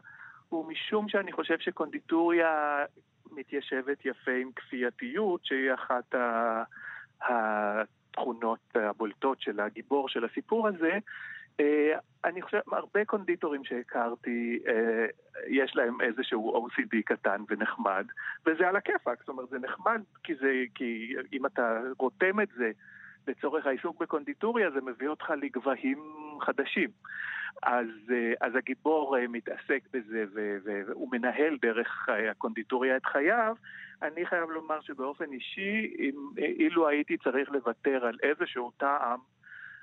[0.48, 2.84] הוא משום שאני חושב שקונדיטוריה
[3.32, 6.14] מתיישבת יפה עם כפייתיות, שהיא אחת
[7.20, 10.98] התכונות הבולטות של הגיבור של הסיפור הזה.
[11.60, 15.06] אה, אני חושב, הרבה קונדיטורים שהכרתי, אה,
[15.46, 18.06] יש להם איזשהו OCD קטן ונחמד,
[18.46, 22.70] וזה על הכיפאק, זאת אומרת, זה נחמד כי, זה, כי אם אתה רותם את זה
[23.28, 25.98] לצורך העיסוק בקונדיטוריה, זה מביא אותך לגבהים
[26.40, 26.90] חדשים.
[27.62, 30.24] אז, אה, אז הגיבור מתעסק בזה
[30.64, 33.56] והוא מנהל דרך הקונדיטוריה את חייו.
[34.02, 39.18] אני חייב לומר שבאופן אישי, אם, אילו הייתי צריך לוותר על איזשהו טעם,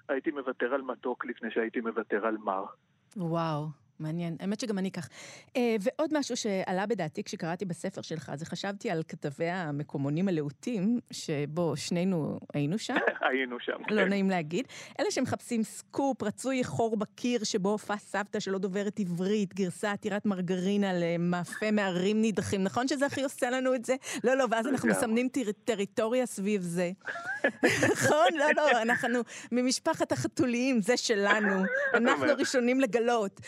[0.10, 2.66] הייתי מוותר על מתוק לפני שהייתי מוותר על מר.
[3.18, 3.83] וואו.
[4.04, 5.10] מעניין, האמת שגם אני כך.
[5.56, 11.78] אה, ועוד משהו שעלה בדעתי כשקראתי בספר שלך, זה חשבתי על כתבי המקומונים הלהוטים, שבו
[11.78, 12.96] שנינו היינו שם.
[13.30, 13.96] היינו שם, כן.
[13.96, 14.68] לא נעים להגיד.
[15.00, 20.92] אלה שמחפשים סקופ, רצוי חור בקיר שבו הופעה סבתא שלא דוברת עברית, גרסה עתירת מרגרינה
[20.94, 22.64] למאפה מערים נידחים.
[22.64, 23.96] נכון שזה הכי עושה לנו את זה?
[24.24, 25.28] לא, לא, ואז אנחנו מסמנים
[25.66, 26.92] טריטוריה סביב זה.
[27.92, 28.28] נכון?
[28.34, 29.20] לא, לא, אנחנו
[29.52, 31.64] ממשפחת החתוליים, זה שלנו.
[31.98, 33.42] אנחנו ראשונים לגלות.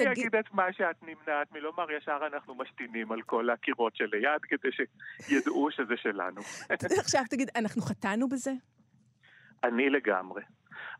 [0.00, 4.68] אני אגיד את מה שאת נמנעת מלומר, ישר אנחנו משתינים על כל הקירות שליד, כדי
[4.72, 6.40] שידעו שזה שלנו.
[7.00, 8.52] עכשיו תגיד, אנחנו חטאנו בזה?
[9.64, 10.42] אני לגמרי.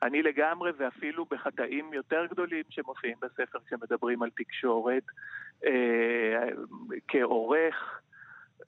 [0.02, 5.02] אני לגמרי, ואפילו בחטאים יותר גדולים שמופיעים בספר כשמדברים על תקשורת,
[5.66, 6.48] אה,
[7.08, 8.00] כעורך,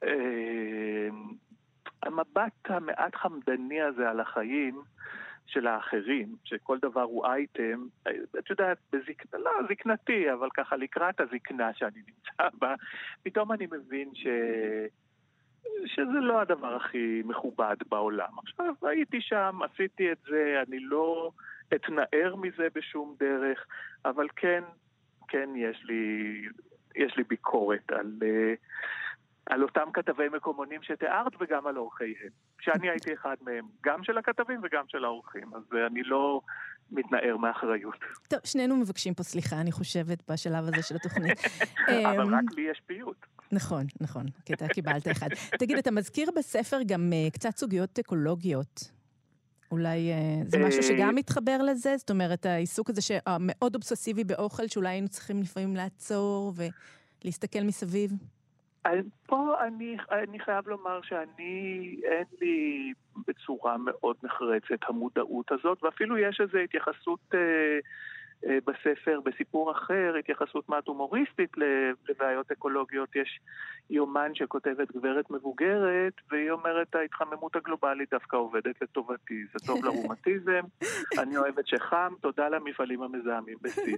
[0.04, 1.08] אה,
[2.02, 4.82] המבט המעט חמדני הזה על החיים,
[5.52, 7.86] של האחרים, שכל דבר הוא אייטם,
[8.38, 12.74] את יודעת, בזקנה, לא זקנתי, אבל ככה לקראת הזקנה שאני נמצא בה,
[13.22, 14.26] פתאום אני מבין ש...
[15.86, 18.38] שזה לא הדבר הכי מכובד בעולם.
[18.38, 21.30] עכשיו, הייתי שם, עשיתי את זה, אני לא
[21.74, 23.66] אתנער מזה בשום דרך,
[24.04, 24.62] אבל כן,
[25.28, 26.42] כן יש לי,
[26.96, 28.12] יש לי ביקורת על...
[28.20, 28.56] Uh,
[29.46, 32.30] על אותם כתבי מקומונים שתיארת וגם על עורכיהם.
[32.60, 36.40] שאני הייתי אחד מהם, גם של הכתבים וגם של העורכים, אז אני לא
[36.90, 37.98] מתנער מאחריות.
[38.28, 41.38] טוב, שנינו מבקשים פה סליחה, אני חושבת, בשלב הזה של התוכנית.
[41.88, 43.26] אבל אמ, רק לי יש פיוט.
[43.52, 45.28] נכון, נכון, כי אתה קיבלת אחד.
[45.58, 48.90] תגיד, אתה מזכיר בספר גם uh, קצת סוגיות אקולוגיות.
[49.70, 51.96] אולי uh, זה משהו שגם אה, מתחבר לזה?
[51.96, 56.52] זאת אומרת, העיסוק הזה שמאוד אובססיבי באוכל, שאולי היינו צריכים לפעמים לעצור
[57.24, 58.12] ולהסתכל מסביב?
[59.26, 62.92] פה אני, אני חייב לומר שאני, אין לי
[63.28, 67.78] בצורה מאוד נחרצת המודעות הזאת, ואפילו יש איזו התייחסות אה,
[68.46, 71.50] בספר, בסיפור אחר, התייחסות מעט הומוריסטית
[72.08, 73.16] לבעיות אקולוגיות.
[73.16, 73.40] יש
[73.90, 79.44] יומן שכותבת גברת מבוגרת, והיא אומרת, ההתחממות הגלובלית דווקא עובדת לטובתי.
[79.52, 80.60] זה טוב לרומטיזם,
[81.22, 83.96] אני אוהבת שחם, תודה למפעלים המזהמים בסין.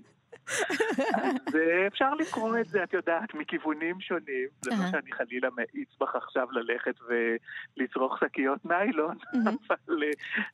[1.23, 4.49] אז אפשר לקרוא את זה, את יודעת, מכיוונים שונים.
[4.61, 9.17] זה לא שאני חלילה מאיץ בך עכשיו ללכת ולצרוך שקיות ניילון,
[9.69, 10.11] אבל אה,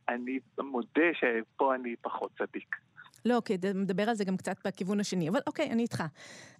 [0.09, 2.77] אני מודה שפה אני פחות צדיק.
[3.25, 6.05] לא, כי נדבר על זה גם קצת בכיוון השני, אבל אוקיי, אני איתך.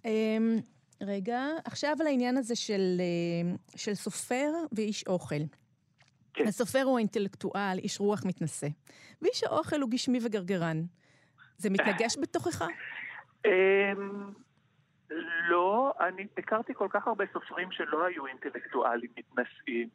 [0.05, 0.59] אמ,
[1.01, 5.35] רגע, עכשיו על העניין הזה של, אה, של סופר ואיש אוכל.
[6.33, 6.47] כן.
[6.47, 8.67] הסופר הוא האינטלקטואל, איש רוח מתנשא.
[9.21, 10.81] ואיש האוכל הוא גשמי וגרגרן.
[11.57, 12.65] זה מתנגש בתוכך?
[13.45, 14.31] אמ,
[15.49, 19.89] לא, אני הכרתי כל כך הרבה סופרים שלא היו אינטלקטואלים מתנשאים,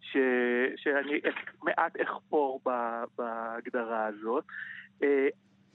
[0.00, 0.16] ש,
[0.76, 1.20] שאני
[1.62, 2.60] מעט אחפור
[3.18, 4.44] בהגדרה הזאת.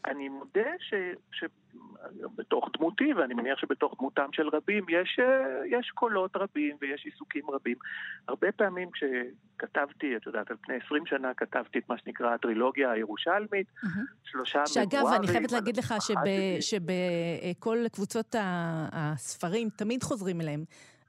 [0.05, 0.93] אה, אני מודה ש,
[1.31, 5.19] שבתוך דמותי, ואני מניח שבתוך דמותם של רבים, יש,
[5.65, 7.77] יש קולות רבים ויש עיסוקים רבים.
[8.27, 13.67] הרבה פעמים כשכתבתי, את יודעת, על פני 20 שנה כתבתי את מה שנקרא הטרילוגיה הירושלמית,
[13.67, 13.87] mm-hmm.
[14.23, 14.89] שלושה מבוארים.
[14.89, 15.93] שאגב, אני חייבת להגיד לך
[16.59, 18.35] שבכל קבוצות
[18.91, 20.63] הספרים תמיד חוזרים אליהם.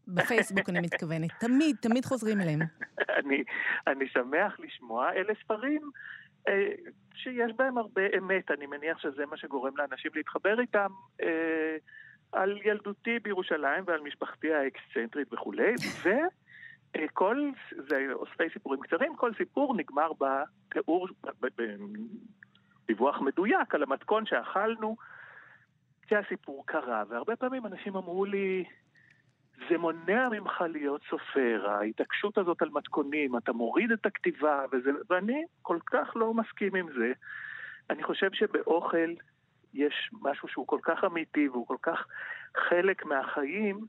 [0.08, 2.60] בפייסבוק אני מתכוונת, תמיד, תמיד חוזרים אליהם.
[3.18, 3.44] אני,
[3.86, 5.88] אני שמח לשמוע, אלה ספרים אה,
[7.14, 10.88] שיש בהם הרבה אמת, אני מניח שזה מה שגורם לאנשים להתחבר איתם.
[11.22, 11.76] אה,
[12.32, 15.74] על ילדותי בירושלים ועל משפחתי האקסצנטרית וכולי,
[16.94, 17.50] וכל,
[17.88, 21.08] זה אוספי סיפורים קצרים, כל סיפור נגמר בתיאור,
[22.86, 24.96] בדיווח מדויק על המתכון שאכלנו
[26.02, 28.64] כשהסיפור קרה, והרבה פעמים אנשים אמרו לי,
[29.70, 35.44] זה מונע ממך להיות סופר, ההתעקשות הזאת על מתכונים, אתה מוריד את הכתיבה, וזה, ואני
[35.62, 37.12] כל כך לא מסכים עם זה.
[37.90, 39.14] אני חושב שבאוכל
[39.74, 42.06] יש משהו שהוא כל כך אמיתי והוא כל כך
[42.68, 43.80] חלק מהחיים,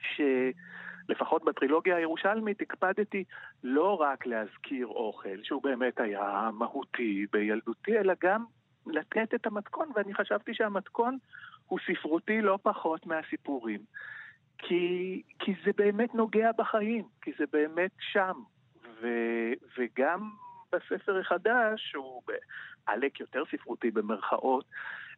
[0.00, 3.24] שלפחות בטרילוגיה הירושלמית הקפדתי
[3.64, 8.44] לא רק להזכיר אוכל, שהוא באמת היה מהותי בילדותי, אלא גם
[8.86, 11.18] לתת את המתכון, ואני חשבתי שהמתכון
[11.66, 13.80] הוא ספרותי לא פחות מהסיפורים.
[14.62, 18.32] כי, כי זה באמת נוגע בחיים, כי זה באמת שם.
[19.02, 19.08] ו,
[19.78, 20.30] וגם
[20.72, 22.22] בספר החדש, שהוא
[22.86, 24.64] עלק יותר ספרותי במרכאות,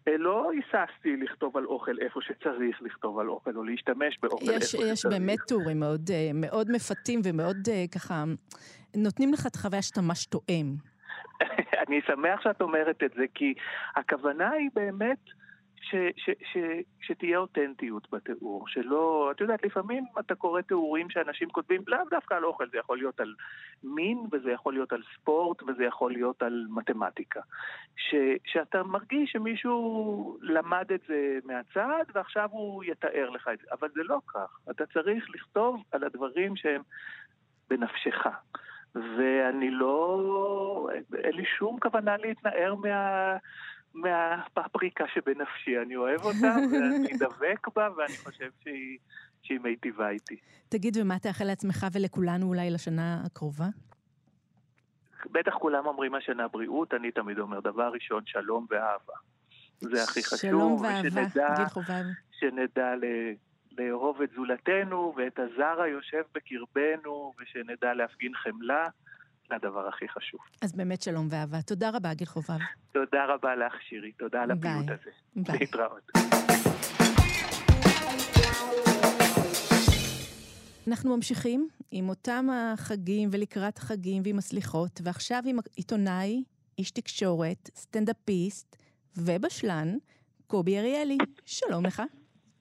[0.08, 4.50] אה, לא היססתי לכתוב על אוכל איפה שצריך לכתוב על אוכל, או להשתמש באוכל יש,
[4.50, 4.92] איפה שצריך.
[4.92, 8.24] יש באמת טורים מאוד, אה, מאוד מפתים ומאוד אה, ככה,
[8.96, 10.74] נותנים לך את החוויה שאתה ממש תואם.
[11.88, 13.54] אני שמח שאת אומרת את זה, כי
[13.96, 15.18] הכוונה היא באמת...
[15.90, 16.58] ש, ש, ש,
[17.00, 22.44] שתהיה אותנטיות בתיאור, שלא, את יודעת, לפעמים אתה קורא תיאורים שאנשים כותבים, לאו דווקא על
[22.44, 23.34] אוכל, זה יכול להיות על
[23.84, 27.40] מין, וזה יכול להיות על ספורט, וזה יכול להיות על מתמטיקה.
[27.96, 33.88] ש, שאתה מרגיש שמישהו למד את זה מהצד, ועכשיו הוא יתאר לך את זה, אבל
[33.94, 34.58] זה לא כך.
[34.70, 36.82] אתה צריך לכתוב על הדברים שהם
[37.70, 38.26] בנפשך.
[38.94, 43.36] ואני לא, אין לי שום כוונה להתנער מה...
[43.94, 48.98] מהפפריקה שבנפשי, אני אוהב אותה, ואני דבק בה, ואני חושב שהיא,
[49.42, 50.36] שהיא מיטיבה איתי.
[50.68, 53.66] תגיד, ומה תאחל לעצמך ולכולנו אולי לשנה הקרובה?
[55.30, 59.14] בטח כולם אומרים השנה בריאות, אני תמיד אומר, דבר ראשון, שלום ואהבה.
[59.80, 60.38] זה הכי חשוב.
[60.38, 62.04] שלום ואהבה, גיל חובב.
[62.32, 63.04] שנדע ל...
[63.78, 68.86] לאהוב את זולתנו ואת הזר היושב בקרבנו, ושנדע להפגין חמלה.
[69.50, 70.40] לדבר הכי חשוב.
[70.62, 71.62] אז באמת שלום ואהבה.
[71.62, 72.58] תודה רבה, גיל חובב.
[72.92, 74.12] תודה רבה לך, שירי.
[74.12, 75.10] תודה על הפיוט הזה.
[75.36, 75.58] ביי.
[75.58, 76.10] להתראות.
[80.88, 86.44] אנחנו ממשיכים עם אותם החגים ולקראת החגים ועם הסליחות, ועכשיו עם עיתונאי,
[86.78, 88.76] איש תקשורת, סטנדאפיסט
[89.16, 89.96] ובשלן,
[90.46, 91.18] קובי אריאלי.
[91.44, 92.02] שלום לך.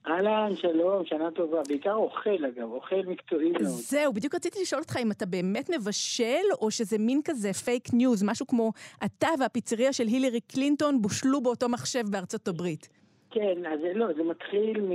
[0.08, 1.62] אהלן, שלום, שנה טובה.
[1.68, 3.64] בעיקר אוכל, אגב, אוכל מקצועי מאוד.
[3.64, 8.24] זהו, בדיוק רציתי לשאול אותך אם אתה באמת מבשל, או שזה מין כזה fake news,
[8.24, 8.72] משהו כמו
[9.06, 12.90] אתה והפיצריה של הילרי קלינטון בושלו באותו מחשב בארצות הברית.
[13.32, 14.92] כן, אז לא, זה מתחיל מ...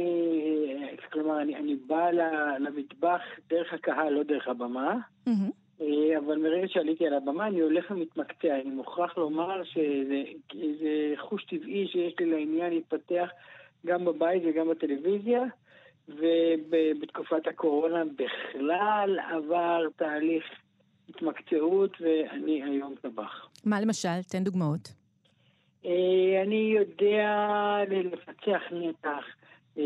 [1.12, 2.10] כלומר, אני, אני בא
[2.60, 4.96] למטבח דרך הקהל, לא דרך הבמה,
[5.28, 5.84] Mm-hmm.
[6.18, 8.60] אבל מרגע שעליתי על הבמה אני הולך ומתמקצע.
[8.60, 10.22] אני מוכרח לומר שזה
[11.16, 13.28] חוש טבעי שיש לי לעניין להתפתח
[13.86, 15.42] גם בבית וגם בטלוויזיה,
[16.08, 20.44] ובתקופת הקורונה בכלל עבר תהליך
[21.08, 23.48] התמקצעות, ואני היום טבח.
[23.64, 24.22] מה למשל?
[24.30, 24.88] תן דוגמאות.
[25.86, 27.36] אה, אני יודע
[27.88, 29.24] לפצח נתח,
[29.78, 29.84] אה,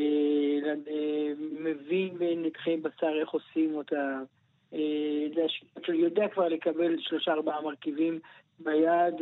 [0.89, 4.19] אה, מבין בנתחי בשר איך עושים אותה,
[5.95, 8.21] יודע כבר לקבל שלושה ארבעה מרכיבים
[8.59, 9.15] ביד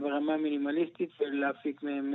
[0.00, 2.14] ברמה מינימליסטית ולהפיק מהם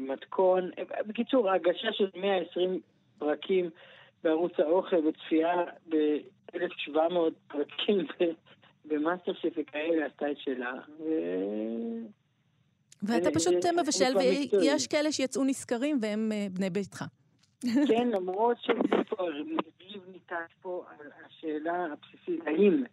[0.00, 0.70] מתכון.
[1.06, 2.80] בקיצור, ההגשה של 120
[3.18, 3.70] פרקים
[4.24, 6.96] בערוץ האוכל וצפייה ב-1700
[7.48, 8.06] פרקים
[8.84, 10.72] במאסטר שף וכאלה עשתה את שלה.
[13.02, 17.04] ואתה פשוט מבשל, ויש כאלה שיצאו נשכרים והם בני ביתך.
[17.88, 22.84] כן, למרות שריב ניתן פה על השאלה הבסיסית, האם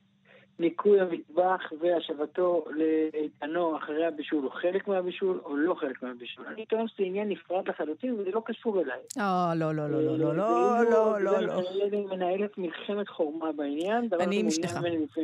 [0.60, 6.46] ניקוי המטבח והשבתו לאיתנו אחרי הבישול הוא חלק מהבישול או לא חלק מהבישול.
[6.48, 9.00] אני טוען שזה עניין נפרד לחלוטין וזה לא קשור אליי.
[9.20, 11.62] אה, לא, לא, לא, לא, לא, לא, לא, לא, לא.
[11.88, 14.10] אני מנהלת מלחמת חורמה בעניין.
[14.20, 14.80] אני עם אשתך.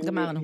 [0.06, 0.39] גמרנו.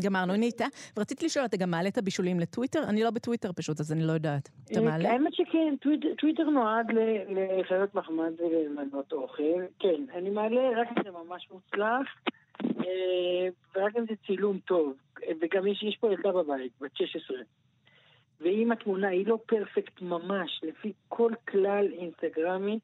[0.00, 0.66] גמרנו, אני איתה.
[0.96, 2.82] ורציתי לשאול, אתה גם מעלה את הבישולים לטוויטר?
[2.88, 4.48] אני לא בטוויטר פשוט, אז אני לא יודעת.
[4.72, 5.12] אתה מעלה?
[5.12, 5.74] האמת שכן,
[6.18, 6.86] טוויטר נועד
[7.28, 9.42] לחיות מחמד ולמנות אוכל.
[9.78, 12.06] כן, אני מעלה רק אם זה ממש מוצלח.
[13.74, 14.96] ורק אם זה צילום טוב,
[15.40, 17.36] וגם יש, יש פה ילדה בבית, בת 16.
[18.40, 22.78] ואם התמונה היא לא פרפקט ממש, לפי כל כלל אינסטגרמי,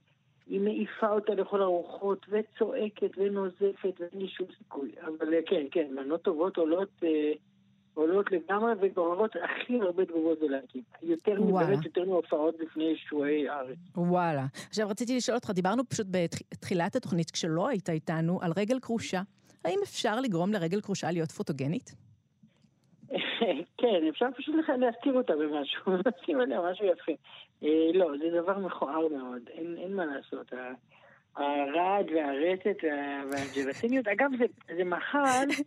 [0.46, 4.90] היא מעיפה אותה לכל הרוחות, וצועקת ונוזפת, ואין לי שום סיכוי.
[5.00, 7.32] אבל כן, כן, מנות טובות עולות, אה,
[7.94, 10.82] עולות לגמרי, וגוררות הכי הרבה תגובות בלהקים.
[11.02, 13.78] יותר מבאמת, יותר מהופעות בפני שועי הארץ.
[13.96, 14.46] וואלה.
[14.68, 19.22] עכשיו רציתי לשאול אותך, דיברנו פשוט בתחילת התוכנית, כשלא היית איתנו, על רגל כרושה.
[19.64, 21.94] האם אפשר לגרום לרגל כרושה להיות פוטוגנית?
[23.78, 27.12] כן, אפשר פשוט להזכיר אותה במשהו, לשים עליה משהו יפה.
[27.62, 30.52] אה, לא, זה דבר מכוער מאוד, אין, מה לעשות.
[31.36, 32.84] הרעד והרטט
[33.30, 34.44] והג'לטיניות, אגב, זה,
[34.76, 35.18] זה מאכל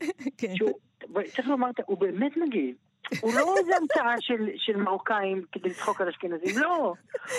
[0.37, 0.55] כן.
[0.55, 0.71] שהוא,
[1.35, 2.75] צריך לומר, הוא באמת מגעיל.
[3.21, 6.93] הוא לא איזה המצאה של, של מרוקאים כדי לצחוק על אשכנזים, לא.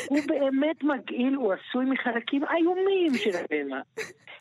[0.09, 3.81] הוא באמת מגעיל, הוא עשוי מחלקים איומים של הבהמה.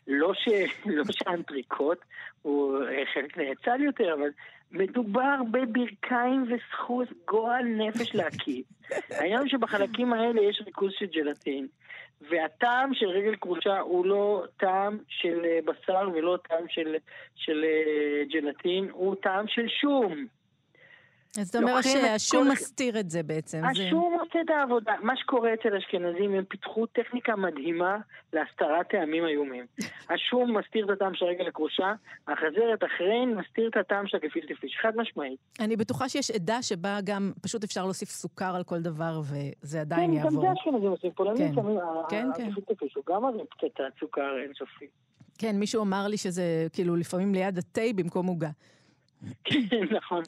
[0.06, 0.48] לא, ש...
[0.86, 1.98] לא שהאנטריקוט
[2.42, 4.28] הוא אה, חלק נאצל יותר, אבל
[4.72, 8.62] מדובר בברכיים וסחוס גועל נפש להקיא.
[9.10, 11.66] העניין הוא שבחלקים האלה יש ריכוז של ג'לטין,
[12.20, 16.96] והטעם של רגל כרושה הוא לא טעם של אה, בשר ולא טעם של,
[17.36, 20.26] של אה, ג'לטין, הוא טעם של שום.
[21.40, 22.50] אז אתה אומר שהשום כל...
[22.52, 23.62] מסתיר את זה בעצם.
[23.64, 24.22] השום זה...
[24.22, 24.92] עושה את העבודה.
[25.02, 27.96] מה שקורה אצל אשכנזים, הם פיתחו טכניקה מדהימה
[28.32, 29.66] להסתרת טעמים איומים.
[30.14, 31.92] השום מסתיר את הטעם של רגל הכרושה,
[32.28, 35.38] החזרת אחריין מסתיר את הטעם של הגפילטע פיש, חד משמעית.
[35.60, 40.10] אני בטוחה שיש עדה שבה גם פשוט אפשר להוסיף סוכר על כל דבר, וזה עדיין
[40.10, 40.30] כן, יעבור.
[40.30, 41.10] כן, גם זה אשכנזים עושים.
[41.10, 42.46] פולנים שמים, כן, כן.
[42.46, 44.86] הגפילטע פיש הוא גם הרי קצת סוכר אינסופי.
[45.38, 48.50] כן, מישהו אמר לי שזה כאילו לפעמים ליד התה במקום עוגה.
[49.96, 50.22] נכון.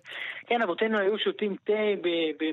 [0.46, 1.72] כן, אבותינו היו שותים תה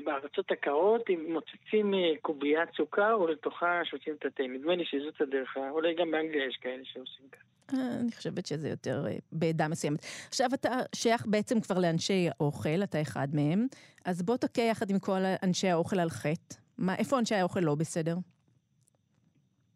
[0.04, 4.42] בארצות הקרות, מוצצים אה, קוביית סוכר, ולתוכה שותים את התה.
[4.42, 7.42] נדמה לי שזאת הדרך, אולי גם באנגליה יש כאלה שעושים ככה.
[7.74, 9.98] אה, אני חושבת שזה יותר אה, בעדה מסוימת.
[10.28, 13.66] עכשיו אתה שייך בעצם כבר לאנשי האוכל, אתה אחד מהם,
[14.04, 16.54] אז בוא תכה יחד עם כל אנשי האוכל על חטא.
[16.78, 18.14] מה, איפה אנשי האוכל לא בסדר?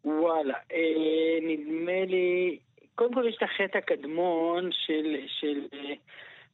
[0.05, 2.59] וואלה, אה, נדמה לי,
[2.95, 5.67] קודם כל יש את החטא הקדמון של, של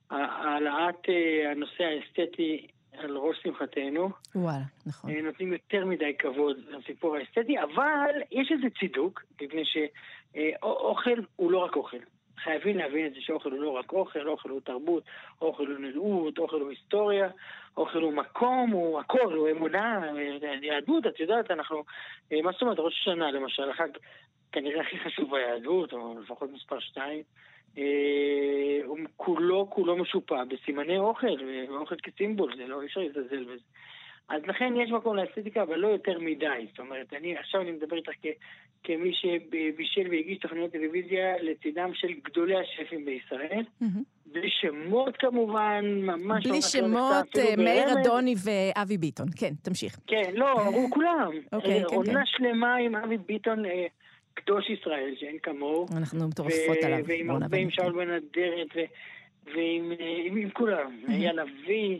[0.09, 4.09] העלאת אה, הנושא האסתטי על ראש שמחתנו.
[4.35, 5.09] וואלה, נכון.
[5.09, 11.57] אה, נותנים יותר מדי כבוד לסיפור האסתטי, אבל יש איזה צידוק, מפני שאוכל הוא לא
[11.57, 11.97] רק אוכל.
[12.43, 15.03] חייבים להבין את זה שאוכל הוא לא רק אוכל, אוכל הוא תרבות,
[15.41, 17.29] אוכל הוא נראות, אוכל הוא היסטוריה,
[17.77, 20.01] אוכל הוא מקום, הוא הכל, הוא אמונה,
[20.61, 21.83] יהדות, את יודעת, אנחנו,
[22.31, 23.89] אה, מה זאת אומרת, ראש השנה למשל, החג
[24.51, 27.23] כנראה הכי חשוב ביהדות, או לפחות מספר שתיים, אה,
[28.85, 31.27] הוא כולו כולו משופע בסימני אוכל,
[31.69, 33.63] ואוכל כסימבול, זה לא, אי אפשר לזלזל בזה.
[34.29, 36.65] אז לכן יש מקום לאסתטיקה, אבל לא יותר מדי.
[36.69, 38.25] זאת אומרת, אני עכשיו אני מדבר איתך כ,
[38.83, 43.63] כמי שבישל והגיש תוכניות טלוויזיה לצידם של גדולי השפים בישראל.
[44.25, 46.47] בלי שמות כמובן, ממש...
[46.47, 49.27] בלי שמות, אה, מאיר אדוני ואבי ביטון.
[49.35, 49.99] כן, תמשיך.
[50.07, 51.31] כן, לא, אמרו כולם.
[51.53, 52.25] אוקיי, כן, עונה כן.
[52.25, 53.87] שלמה עם אבי ביטון, אה,
[54.33, 55.85] קדוש ישראל, שאין כמוהו.
[55.97, 56.99] אנחנו מטורפות עליו.
[57.05, 57.57] ועם הרבה.
[57.57, 58.91] עם שאול בן אדרת, ו-
[59.55, 60.99] ועם אה, עם, עם כולם.
[61.09, 61.99] אייל אבי,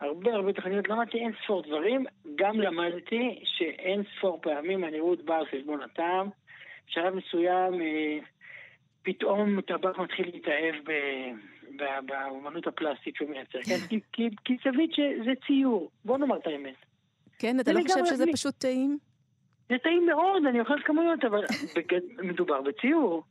[0.00, 0.88] הרבה הרבה תוכניות.
[0.88, 2.06] למדתי אין ספור דברים.
[2.36, 6.28] גם למדתי שאין ספור פעמים הנראות באה על חשבון הטעם.
[6.88, 8.18] בשלב מסוים, אה,
[9.02, 13.58] פתאום טבק מתחיל להתאהב ב- באומנות הפלסטית שהוא מייצר.
[13.62, 13.76] כן?
[13.88, 15.90] כי- כי- כי שזה ציור.
[16.04, 16.74] בוא נאמר את האמת.
[17.38, 18.98] כן, אתה לא חושב שזה פשוט טעים?
[19.68, 21.44] זה טעים מאוד, אני אוכלת כמויות, אבל
[22.28, 23.22] מדובר בציור.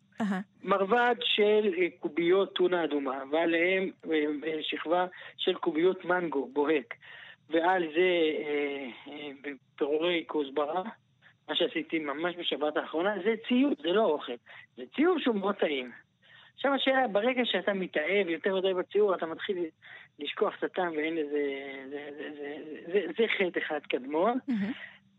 [0.64, 5.06] מרבד של אה, קוביות טונה אדומה, ועליהם אה, אה, שכבה
[5.38, 6.94] של קוביות מנגו בוהק,
[7.50, 8.10] ועל זה
[9.76, 10.84] פירורי כוסברה,
[11.50, 14.34] מה שעשיתי ממש בשבת האחרונה, זה ציור, זה לא אוכל.
[14.78, 15.92] זה ציור שהוא מאוד טעים.
[16.56, 19.58] עכשיו השאלה, ברגע שאתה מתאהב יותר מדי בציור, אתה מתחיל
[20.20, 21.44] לשכוח את הטעם ואין לזה...
[21.90, 22.58] זה, זה, זה,
[22.94, 24.38] זה, זה חטא אחד קדמון.
[24.48, 24.72] מהמם.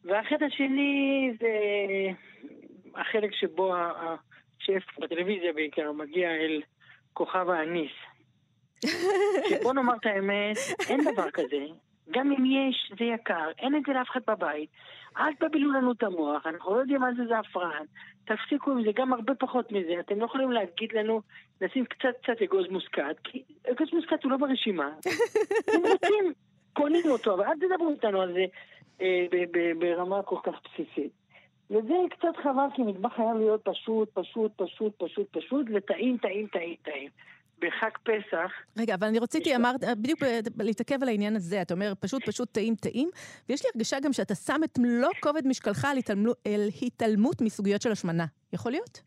[0.07, 1.49] והחטא השני זה
[2.95, 6.63] החלק שבו השף בטלוויזיה בעיקר מגיע אל
[7.13, 7.93] כוכב האניס.
[9.49, 10.57] שבוא נאמר את האמת,
[10.89, 11.67] אין דבר כזה.
[12.11, 14.71] גם אם יש, זה יקר, אין את זה לאף אחד בבית.
[15.19, 17.85] אל תבלו לנו את המוח, אנחנו לא יודעים מה זה זעפרן.
[18.25, 20.01] תפסיקו עם זה, גם הרבה פחות מזה.
[20.01, 21.21] אתם לא יכולים להגיד לנו
[21.61, 24.91] לשים קצת קצת אגוז מוסקת, כי אגוז מוסקת הוא לא ברשימה.
[25.75, 26.33] אם רוצים,
[26.73, 28.45] קונים אותו, אבל אל תדברו איתנו על זה
[29.79, 31.13] ברמה כל כך בסיסית.
[31.71, 36.75] וזה קצת חבל, כי מטבח חייב להיות פשוט, פשוט, פשוט, פשוט, פשוט, וטעים, טעים, טעים,
[36.83, 37.11] טעים.
[37.59, 41.93] בחג פסח, רגע, אבל אני רציתי, אמרת, בדיוק ב- להתעכב על העניין הזה, אתה אומר
[42.01, 43.09] פשוט פשוט טעים טעים,
[43.49, 47.83] ויש לי הרגשה גם שאתה שם את מלוא כובד משקלך על התעלמו- אל התעלמות מסוגיות
[47.83, 48.25] של השמנה.
[48.53, 49.01] יכול להיות?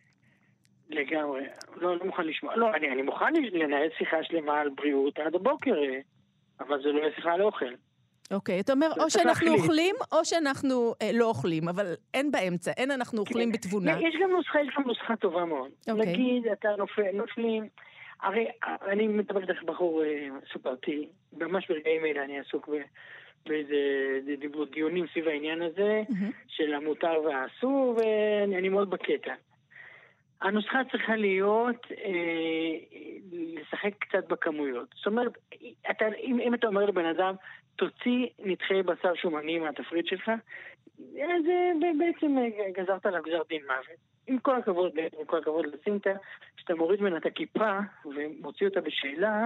[0.90, 1.42] לגמרי,
[1.76, 2.56] לא, לא מוכן לשמוע.
[2.56, 6.00] לא, אני, אני מוכן לנהל שיחה שלמה על בריאות עד הבוקר, אה,
[6.60, 7.74] אבל זה לא יהיה שיחה על אוכל.
[8.34, 9.62] אוקיי, אתה אומר, או שאנחנו להחליט.
[9.62, 13.92] אוכלים, או שאנחנו אה, לא אוכלים, אבל אין באמצע, אין אנחנו אוכלים בתבונה.
[13.92, 15.72] יש גם נוסחה, יש גם נוסחה טובה מאוד.
[15.90, 16.06] אוקיי.
[16.06, 17.68] נגיד, אתה נופל, נופלים,
[18.22, 18.48] הרי
[18.88, 21.08] אני מדבר איתך בחור אה, סופרתי,
[21.38, 23.76] ממש ברגעים אלה אני עסוק ב- באיזה
[24.40, 26.32] דיבור, דיונים סביב העניין הזה, מהמם.
[26.48, 29.34] של המותר והאסור, ואני אני מאוד בקטע.
[30.42, 33.00] הנוסחה צריכה להיות אה,
[33.32, 34.88] לשחק קצת בכמויות.
[34.98, 35.32] זאת אומרת,
[35.92, 37.36] אתה, אם, אם אתה אומר לבן אדם,
[37.80, 40.30] תוציא נתחי בשר שומני מהתפריט שלך,
[41.00, 44.00] אז אה, בעצם אה, גזרת עליו גזר דין מוות.
[44.28, 46.10] עם כל הכבוד, עם כל הכבוד לסינטה,
[46.58, 49.46] כשאתה מוריד ממנה את הכיפה ומוציא אותה בשאלה,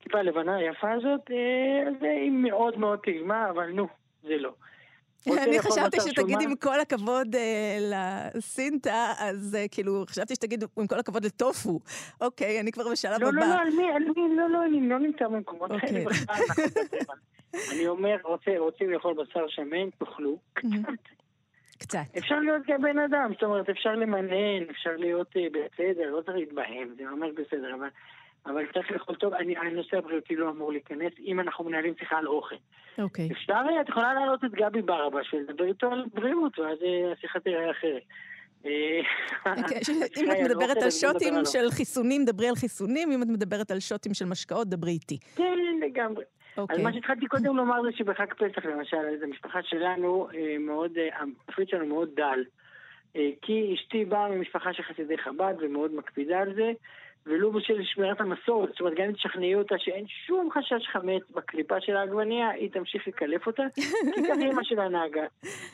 [0.00, 3.88] הכיפה הלבנה היפה הזאת, אה, אז היא מאוד מאוד טעימה, אבל נו,
[4.22, 4.52] זה לא.
[5.26, 6.36] אני חשבתי שתגיד?
[6.40, 7.78] עם כל הכבוד אה,
[8.34, 11.80] לסינטה, אז אה, כאילו, חשבתי שתגיד עם כל הכבוד לטופו.
[12.20, 13.64] אוקיי, אני כבר בשלב לא, לא, לא, הבא.
[13.76, 15.88] מי, לא, לא, אני לא נמצא במקומות אוקיי.
[15.88, 17.18] האלה על-
[17.72, 18.16] אני אומר,
[18.58, 20.38] רוצים לאכול בשר שמן, תאכלו.
[20.64, 20.82] מהמם.
[21.78, 21.98] קצת.
[22.18, 26.36] אפשר להיות גם בן אדם, זאת אומרת, אפשר למנן, אפשר להיות אה, בסדר, לא צריך
[26.36, 27.88] להתבהם, זה ממש בסדר, אבל...
[28.46, 32.26] אבל צריך לאכול טוב, אני, הנושא הבריאותי לא אמור להיכנס אם אנחנו מנהלים שיחה על
[32.26, 32.56] אוכל.
[32.98, 33.28] אוקיי.
[33.32, 37.40] אפשר, אה, את יכולה להעלות את גבי ברבש ולדבר איתו על בריאות, ואז אה, השיחה
[37.40, 38.02] תראה אחרת.
[38.66, 39.00] אה,
[39.44, 43.28] כן, השיחה אם את מדברת על אז שוטים של חיסונים, דברי על חיסונים, אם את
[43.28, 45.18] מדברת על שוטים של משקאות, דברי איתי.
[45.36, 46.24] כן, לגמרי.
[46.56, 46.82] אז אוקיי.
[46.82, 51.86] מה שהתחלתי קודם לומר זה שבחג פסח למשל, אז המשפחה שלנו אה, מאוד, התפריט שלנו
[51.86, 52.44] מאוד דל.
[53.42, 56.72] כי אשתי באה ממשפחה של חסידי חב"ד ומאוד מקפידה על זה,
[57.26, 61.80] ולו בשביל שמירת המסורת, זאת אומרת, גם אם תשכנעי אותה שאין שום חשש חמץ בקליפה
[61.80, 63.62] של העגבנייה, היא תמשיך לקלף אותה,
[64.14, 65.26] כי ככה אימא שלה נהגה.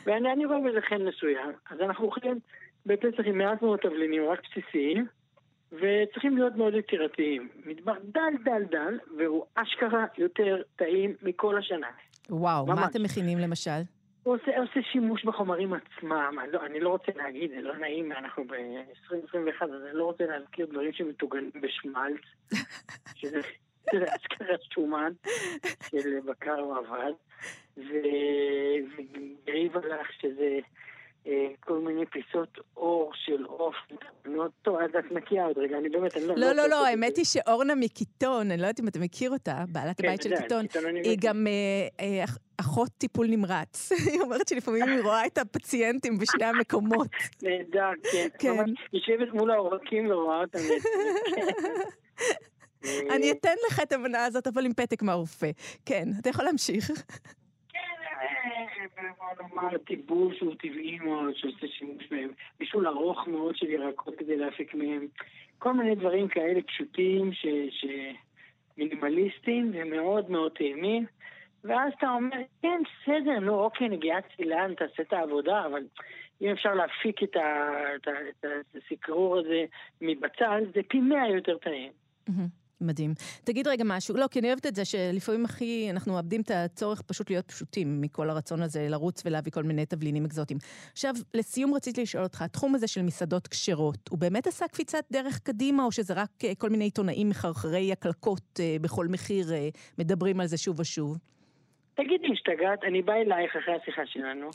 [0.07, 1.51] ואני אני רואה בזה חן מסוים.
[1.71, 2.39] אז אנחנו אוכלים
[2.87, 5.07] בפסח עם מעט מאוד תבלינים, רק בסיסיים,
[5.73, 7.49] וצריכים להיות מאוד יצירתיים.
[7.67, 11.89] מטבח דל דל דל, והוא אשכרה יותר טעים מכל השנה.
[12.31, 12.85] וואו, מה ממש.
[12.91, 13.81] אתם מכינים למשל?
[14.25, 18.12] הוא עושה, עושה שימוש בחומרים עצמם, אני לא, אני לא רוצה להגיד, זה לא נעים,
[18.12, 22.20] אנחנו ב-2021, אז אני לא רוצה להזכיר דברים שמטוגנים בשמלץ,
[23.18, 23.41] שזה
[23.93, 25.12] אשכרה שומן
[25.91, 27.12] של בקר או אבד,
[27.77, 30.59] וגריב הלך שזה
[31.61, 33.75] כל מיני פיסות אור של עוף,
[34.27, 36.35] מאוד אז את נקייה עוד רגע, אני באמת, אני לא...
[36.35, 39.64] לא, לא, לא, לעשות האמת היא שאורנה מקיטון, אני לא יודעת אם אתה מכיר אותה,
[39.72, 40.66] בעלת כן, הבית של קיטון,
[41.05, 41.18] היא.
[41.20, 41.53] גם אה,
[42.01, 43.93] אה, אח- אחות טיפול נמרץ.
[44.12, 47.09] היא אומרת שלפעמים היא רואה את הפציינטים בשני המקומות.
[47.43, 48.29] נהדר, כן.
[48.39, 48.64] כן.
[48.93, 50.59] יושבת מול העורקים ורואה אותם.
[53.11, 55.51] אני אתן לך את המנה הזאת, אבל עם פתק מהרופא.
[55.87, 56.91] כן, אתה יכול להמשיך.
[59.19, 64.37] בוא נאמר, טיבול שהוא טבעי מאוד, שעושה שימוש בהם, בישול ארוך מאוד של ירקות כדי
[64.37, 65.07] להפיק מהם,
[65.59, 67.47] כל מיני דברים כאלה פשוטים, ש...
[67.71, 67.87] ש...
[68.79, 71.07] מינימליסטיים ומאוד מאוד טעימים,
[71.65, 75.83] ואז אתה אומר, כן, בסדר, נו, אוקיי, נגיעת צילן, תעשה את העבודה, אבל
[76.43, 77.71] אם אפשר להפיק את, ה...
[77.97, 78.13] את, ה...
[78.41, 79.65] את הסקרור הזה
[80.01, 81.93] מבצל, זה פי מאה יותר טעים.
[82.81, 83.14] מדהים.
[83.45, 87.03] תגיד רגע משהו, לא, כי אני אוהבת את זה שלפעמים הכי, אנחנו מאבדים את הצורך
[87.03, 90.59] פשוט להיות פשוטים מכל הרצון הזה לרוץ ולהביא כל מיני תבלינים אקזוטיים.
[90.93, 95.39] עכשיו, לסיום רציתי לשאול אותך, התחום הזה של מסעדות כשרות, הוא באמת עשה קפיצת דרך
[95.39, 99.68] קדימה, או שזה רק אה, כל מיני עיתונאים מחרחרי הקלקות אה, בכל מחיר אה,
[99.99, 101.18] מדברים על זה שוב ושוב?
[101.95, 104.51] תגידי, השתגעת, אני בא אלייך אחרי השיחה שלנו,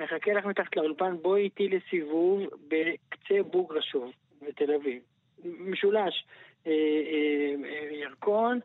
[0.00, 4.10] מחכה לך מתחת לאולפן, בואי איתי לסיבוב בקצה בוגרשוב,
[4.42, 5.02] בתל אביב.
[5.44, 6.24] משולש.
[6.66, 8.60] אה, אה, ירקון,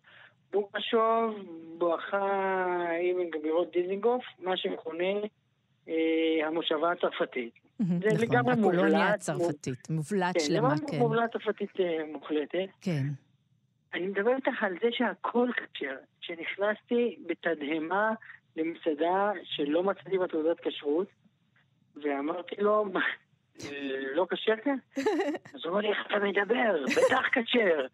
[0.52, 1.36] בוקשוב,
[1.78, 5.14] בואכה אבן גבירות דיזינגוף, מה שמכונה
[5.88, 7.54] אה, המושבה הצרפתית.
[7.80, 8.74] זה נכון, לגמרי מובלט.
[8.74, 10.98] הקולוניה הצרפתית, מובלט כן, שלמה, כן.
[10.98, 11.72] מובלט צרפתית
[12.12, 12.68] מוחלטת.
[12.82, 13.04] כן.
[13.94, 15.96] אני מדבר איתך על זה שהכל כשר.
[16.22, 18.12] כשנכנסתי בתדהמה
[18.56, 21.08] למסעדה שלא מצאתי בתעודת כשרות,
[22.04, 22.86] ואמרתי לו,
[24.16, 24.78] לא כשר כאן?
[25.54, 26.84] אז הוא אמר לי, איך אתה מדבר?
[26.86, 27.86] בטח כשר.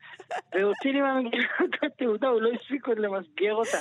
[0.53, 3.77] והוציא לי מהמגירה את התעודה, הוא לא הספיק עוד למסגר אותה.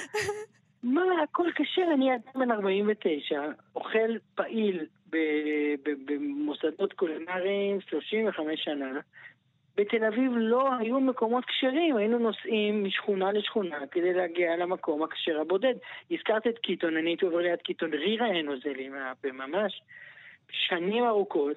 [0.83, 3.43] מה, הכל כשר, אני אדם בן 49,
[3.77, 4.87] אוכל פעיל
[6.07, 9.01] במוסדות קולינריים 35 שנה.
[9.77, 15.75] בתל אביב לא היו מקומות כשרים, היינו נוסעים משכונה לשכונה כדי להגיע למקום הכשר הבודד.
[16.11, 18.49] הזכרת את קיטון, אני הייתי עובר ליד קיטון, רירה אין
[18.91, 19.83] מהפה ממש.
[20.51, 21.57] שנים ארוכות,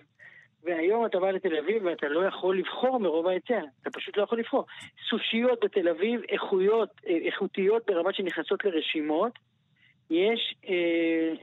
[0.65, 4.39] והיום אתה בא לתל אביב ואתה לא יכול לבחור מרוב ההיצע, אתה פשוט לא יכול
[4.39, 4.65] לבחור.
[5.09, 9.31] סושיות בתל אביב, איכויות, אה, איכותיות ברמה שנכנסות לרשימות,
[10.09, 10.73] יש אה,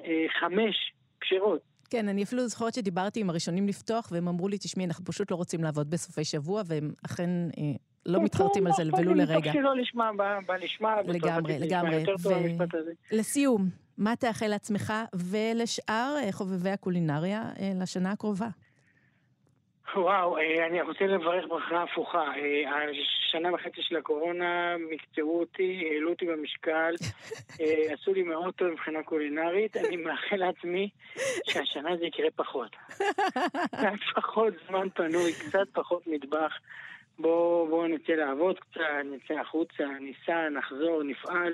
[0.05, 1.61] אה, חמש כשרות.
[1.91, 5.37] כן, אני אפילו זוכרת שדיברתי עם הראשונים לפתוח, והם אמרו לי, תשמעי, אנחנו פשוט לא
[5.37, 7.63] רוצים לעבוד בסופי שבוע, והם אכן אה,
[8.07, 9.39] לא כן, מתחרטים על זה כן, ולו לרגע.
[9.39, 10.11] מתוך שלא לשמה,
[10.47, 12.05] בנשמע, לגמרי, לגמרי.
[13.13, 13.69] ולסיום,
[13.99, 18.49] מה תאחל לעצמך ולשאר אה, חובבי הקולינריה אה, לשנה הקרובה?
[19.97, 22.25] וואו, אה, אני רוצה לברך ברכה הפוכה.
[22.37, 22.91] אה,
[23.29, 26.95] השנה וחצי של הקורונה מקצרו אותי, העלו אותי במשקל,
[27.61, 29.77] אה, עשו לי מאוד טוב מבחינה קולינרית.
[29.77, 30.89] אני מאחל לעצמי
[31.45, 32.77] שהשנה זה יקרה פחות.
[33.67, 36.53] קצת פחות זמן פנוי, קצת פחות מטבח.
[37.19, 41.53] בואו בוא נצא לעבוד קצת, נצא החוצה, ניסע, נחזור, נפעל,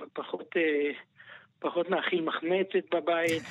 [0.00, 0.56] ופחות
[1.58, 3.42] פחות נאכיל מחמצת בבית.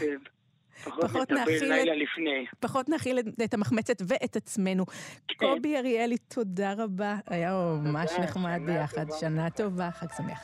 [0.83, 2.45] פחות נאכיל לילה לפני.
[2.59, 4.85] פחות נאכיל את המחמצת ואת עצמנו.
[4.85, 5.35] כן.
[5.37, 7.15] קובי אריאלי, תודה רבה.
[7.27, 9.05] היה ממש נחמד ביחד.
[9.19, 10.43] שנה טובה, חג שמח.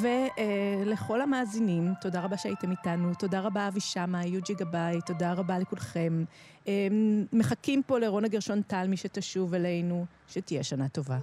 [0.00, 6.24] ולכל המאזינים, תודה רבה שהייתם איתנו, תודה רבה אבי שמה, יוג'י גבאי, תודה רבה לכולכם.
[7.32, 11.18] מחכים פה לרונה גרשון טל, מי שתשוב אלינו, שתהיה שנה טובה.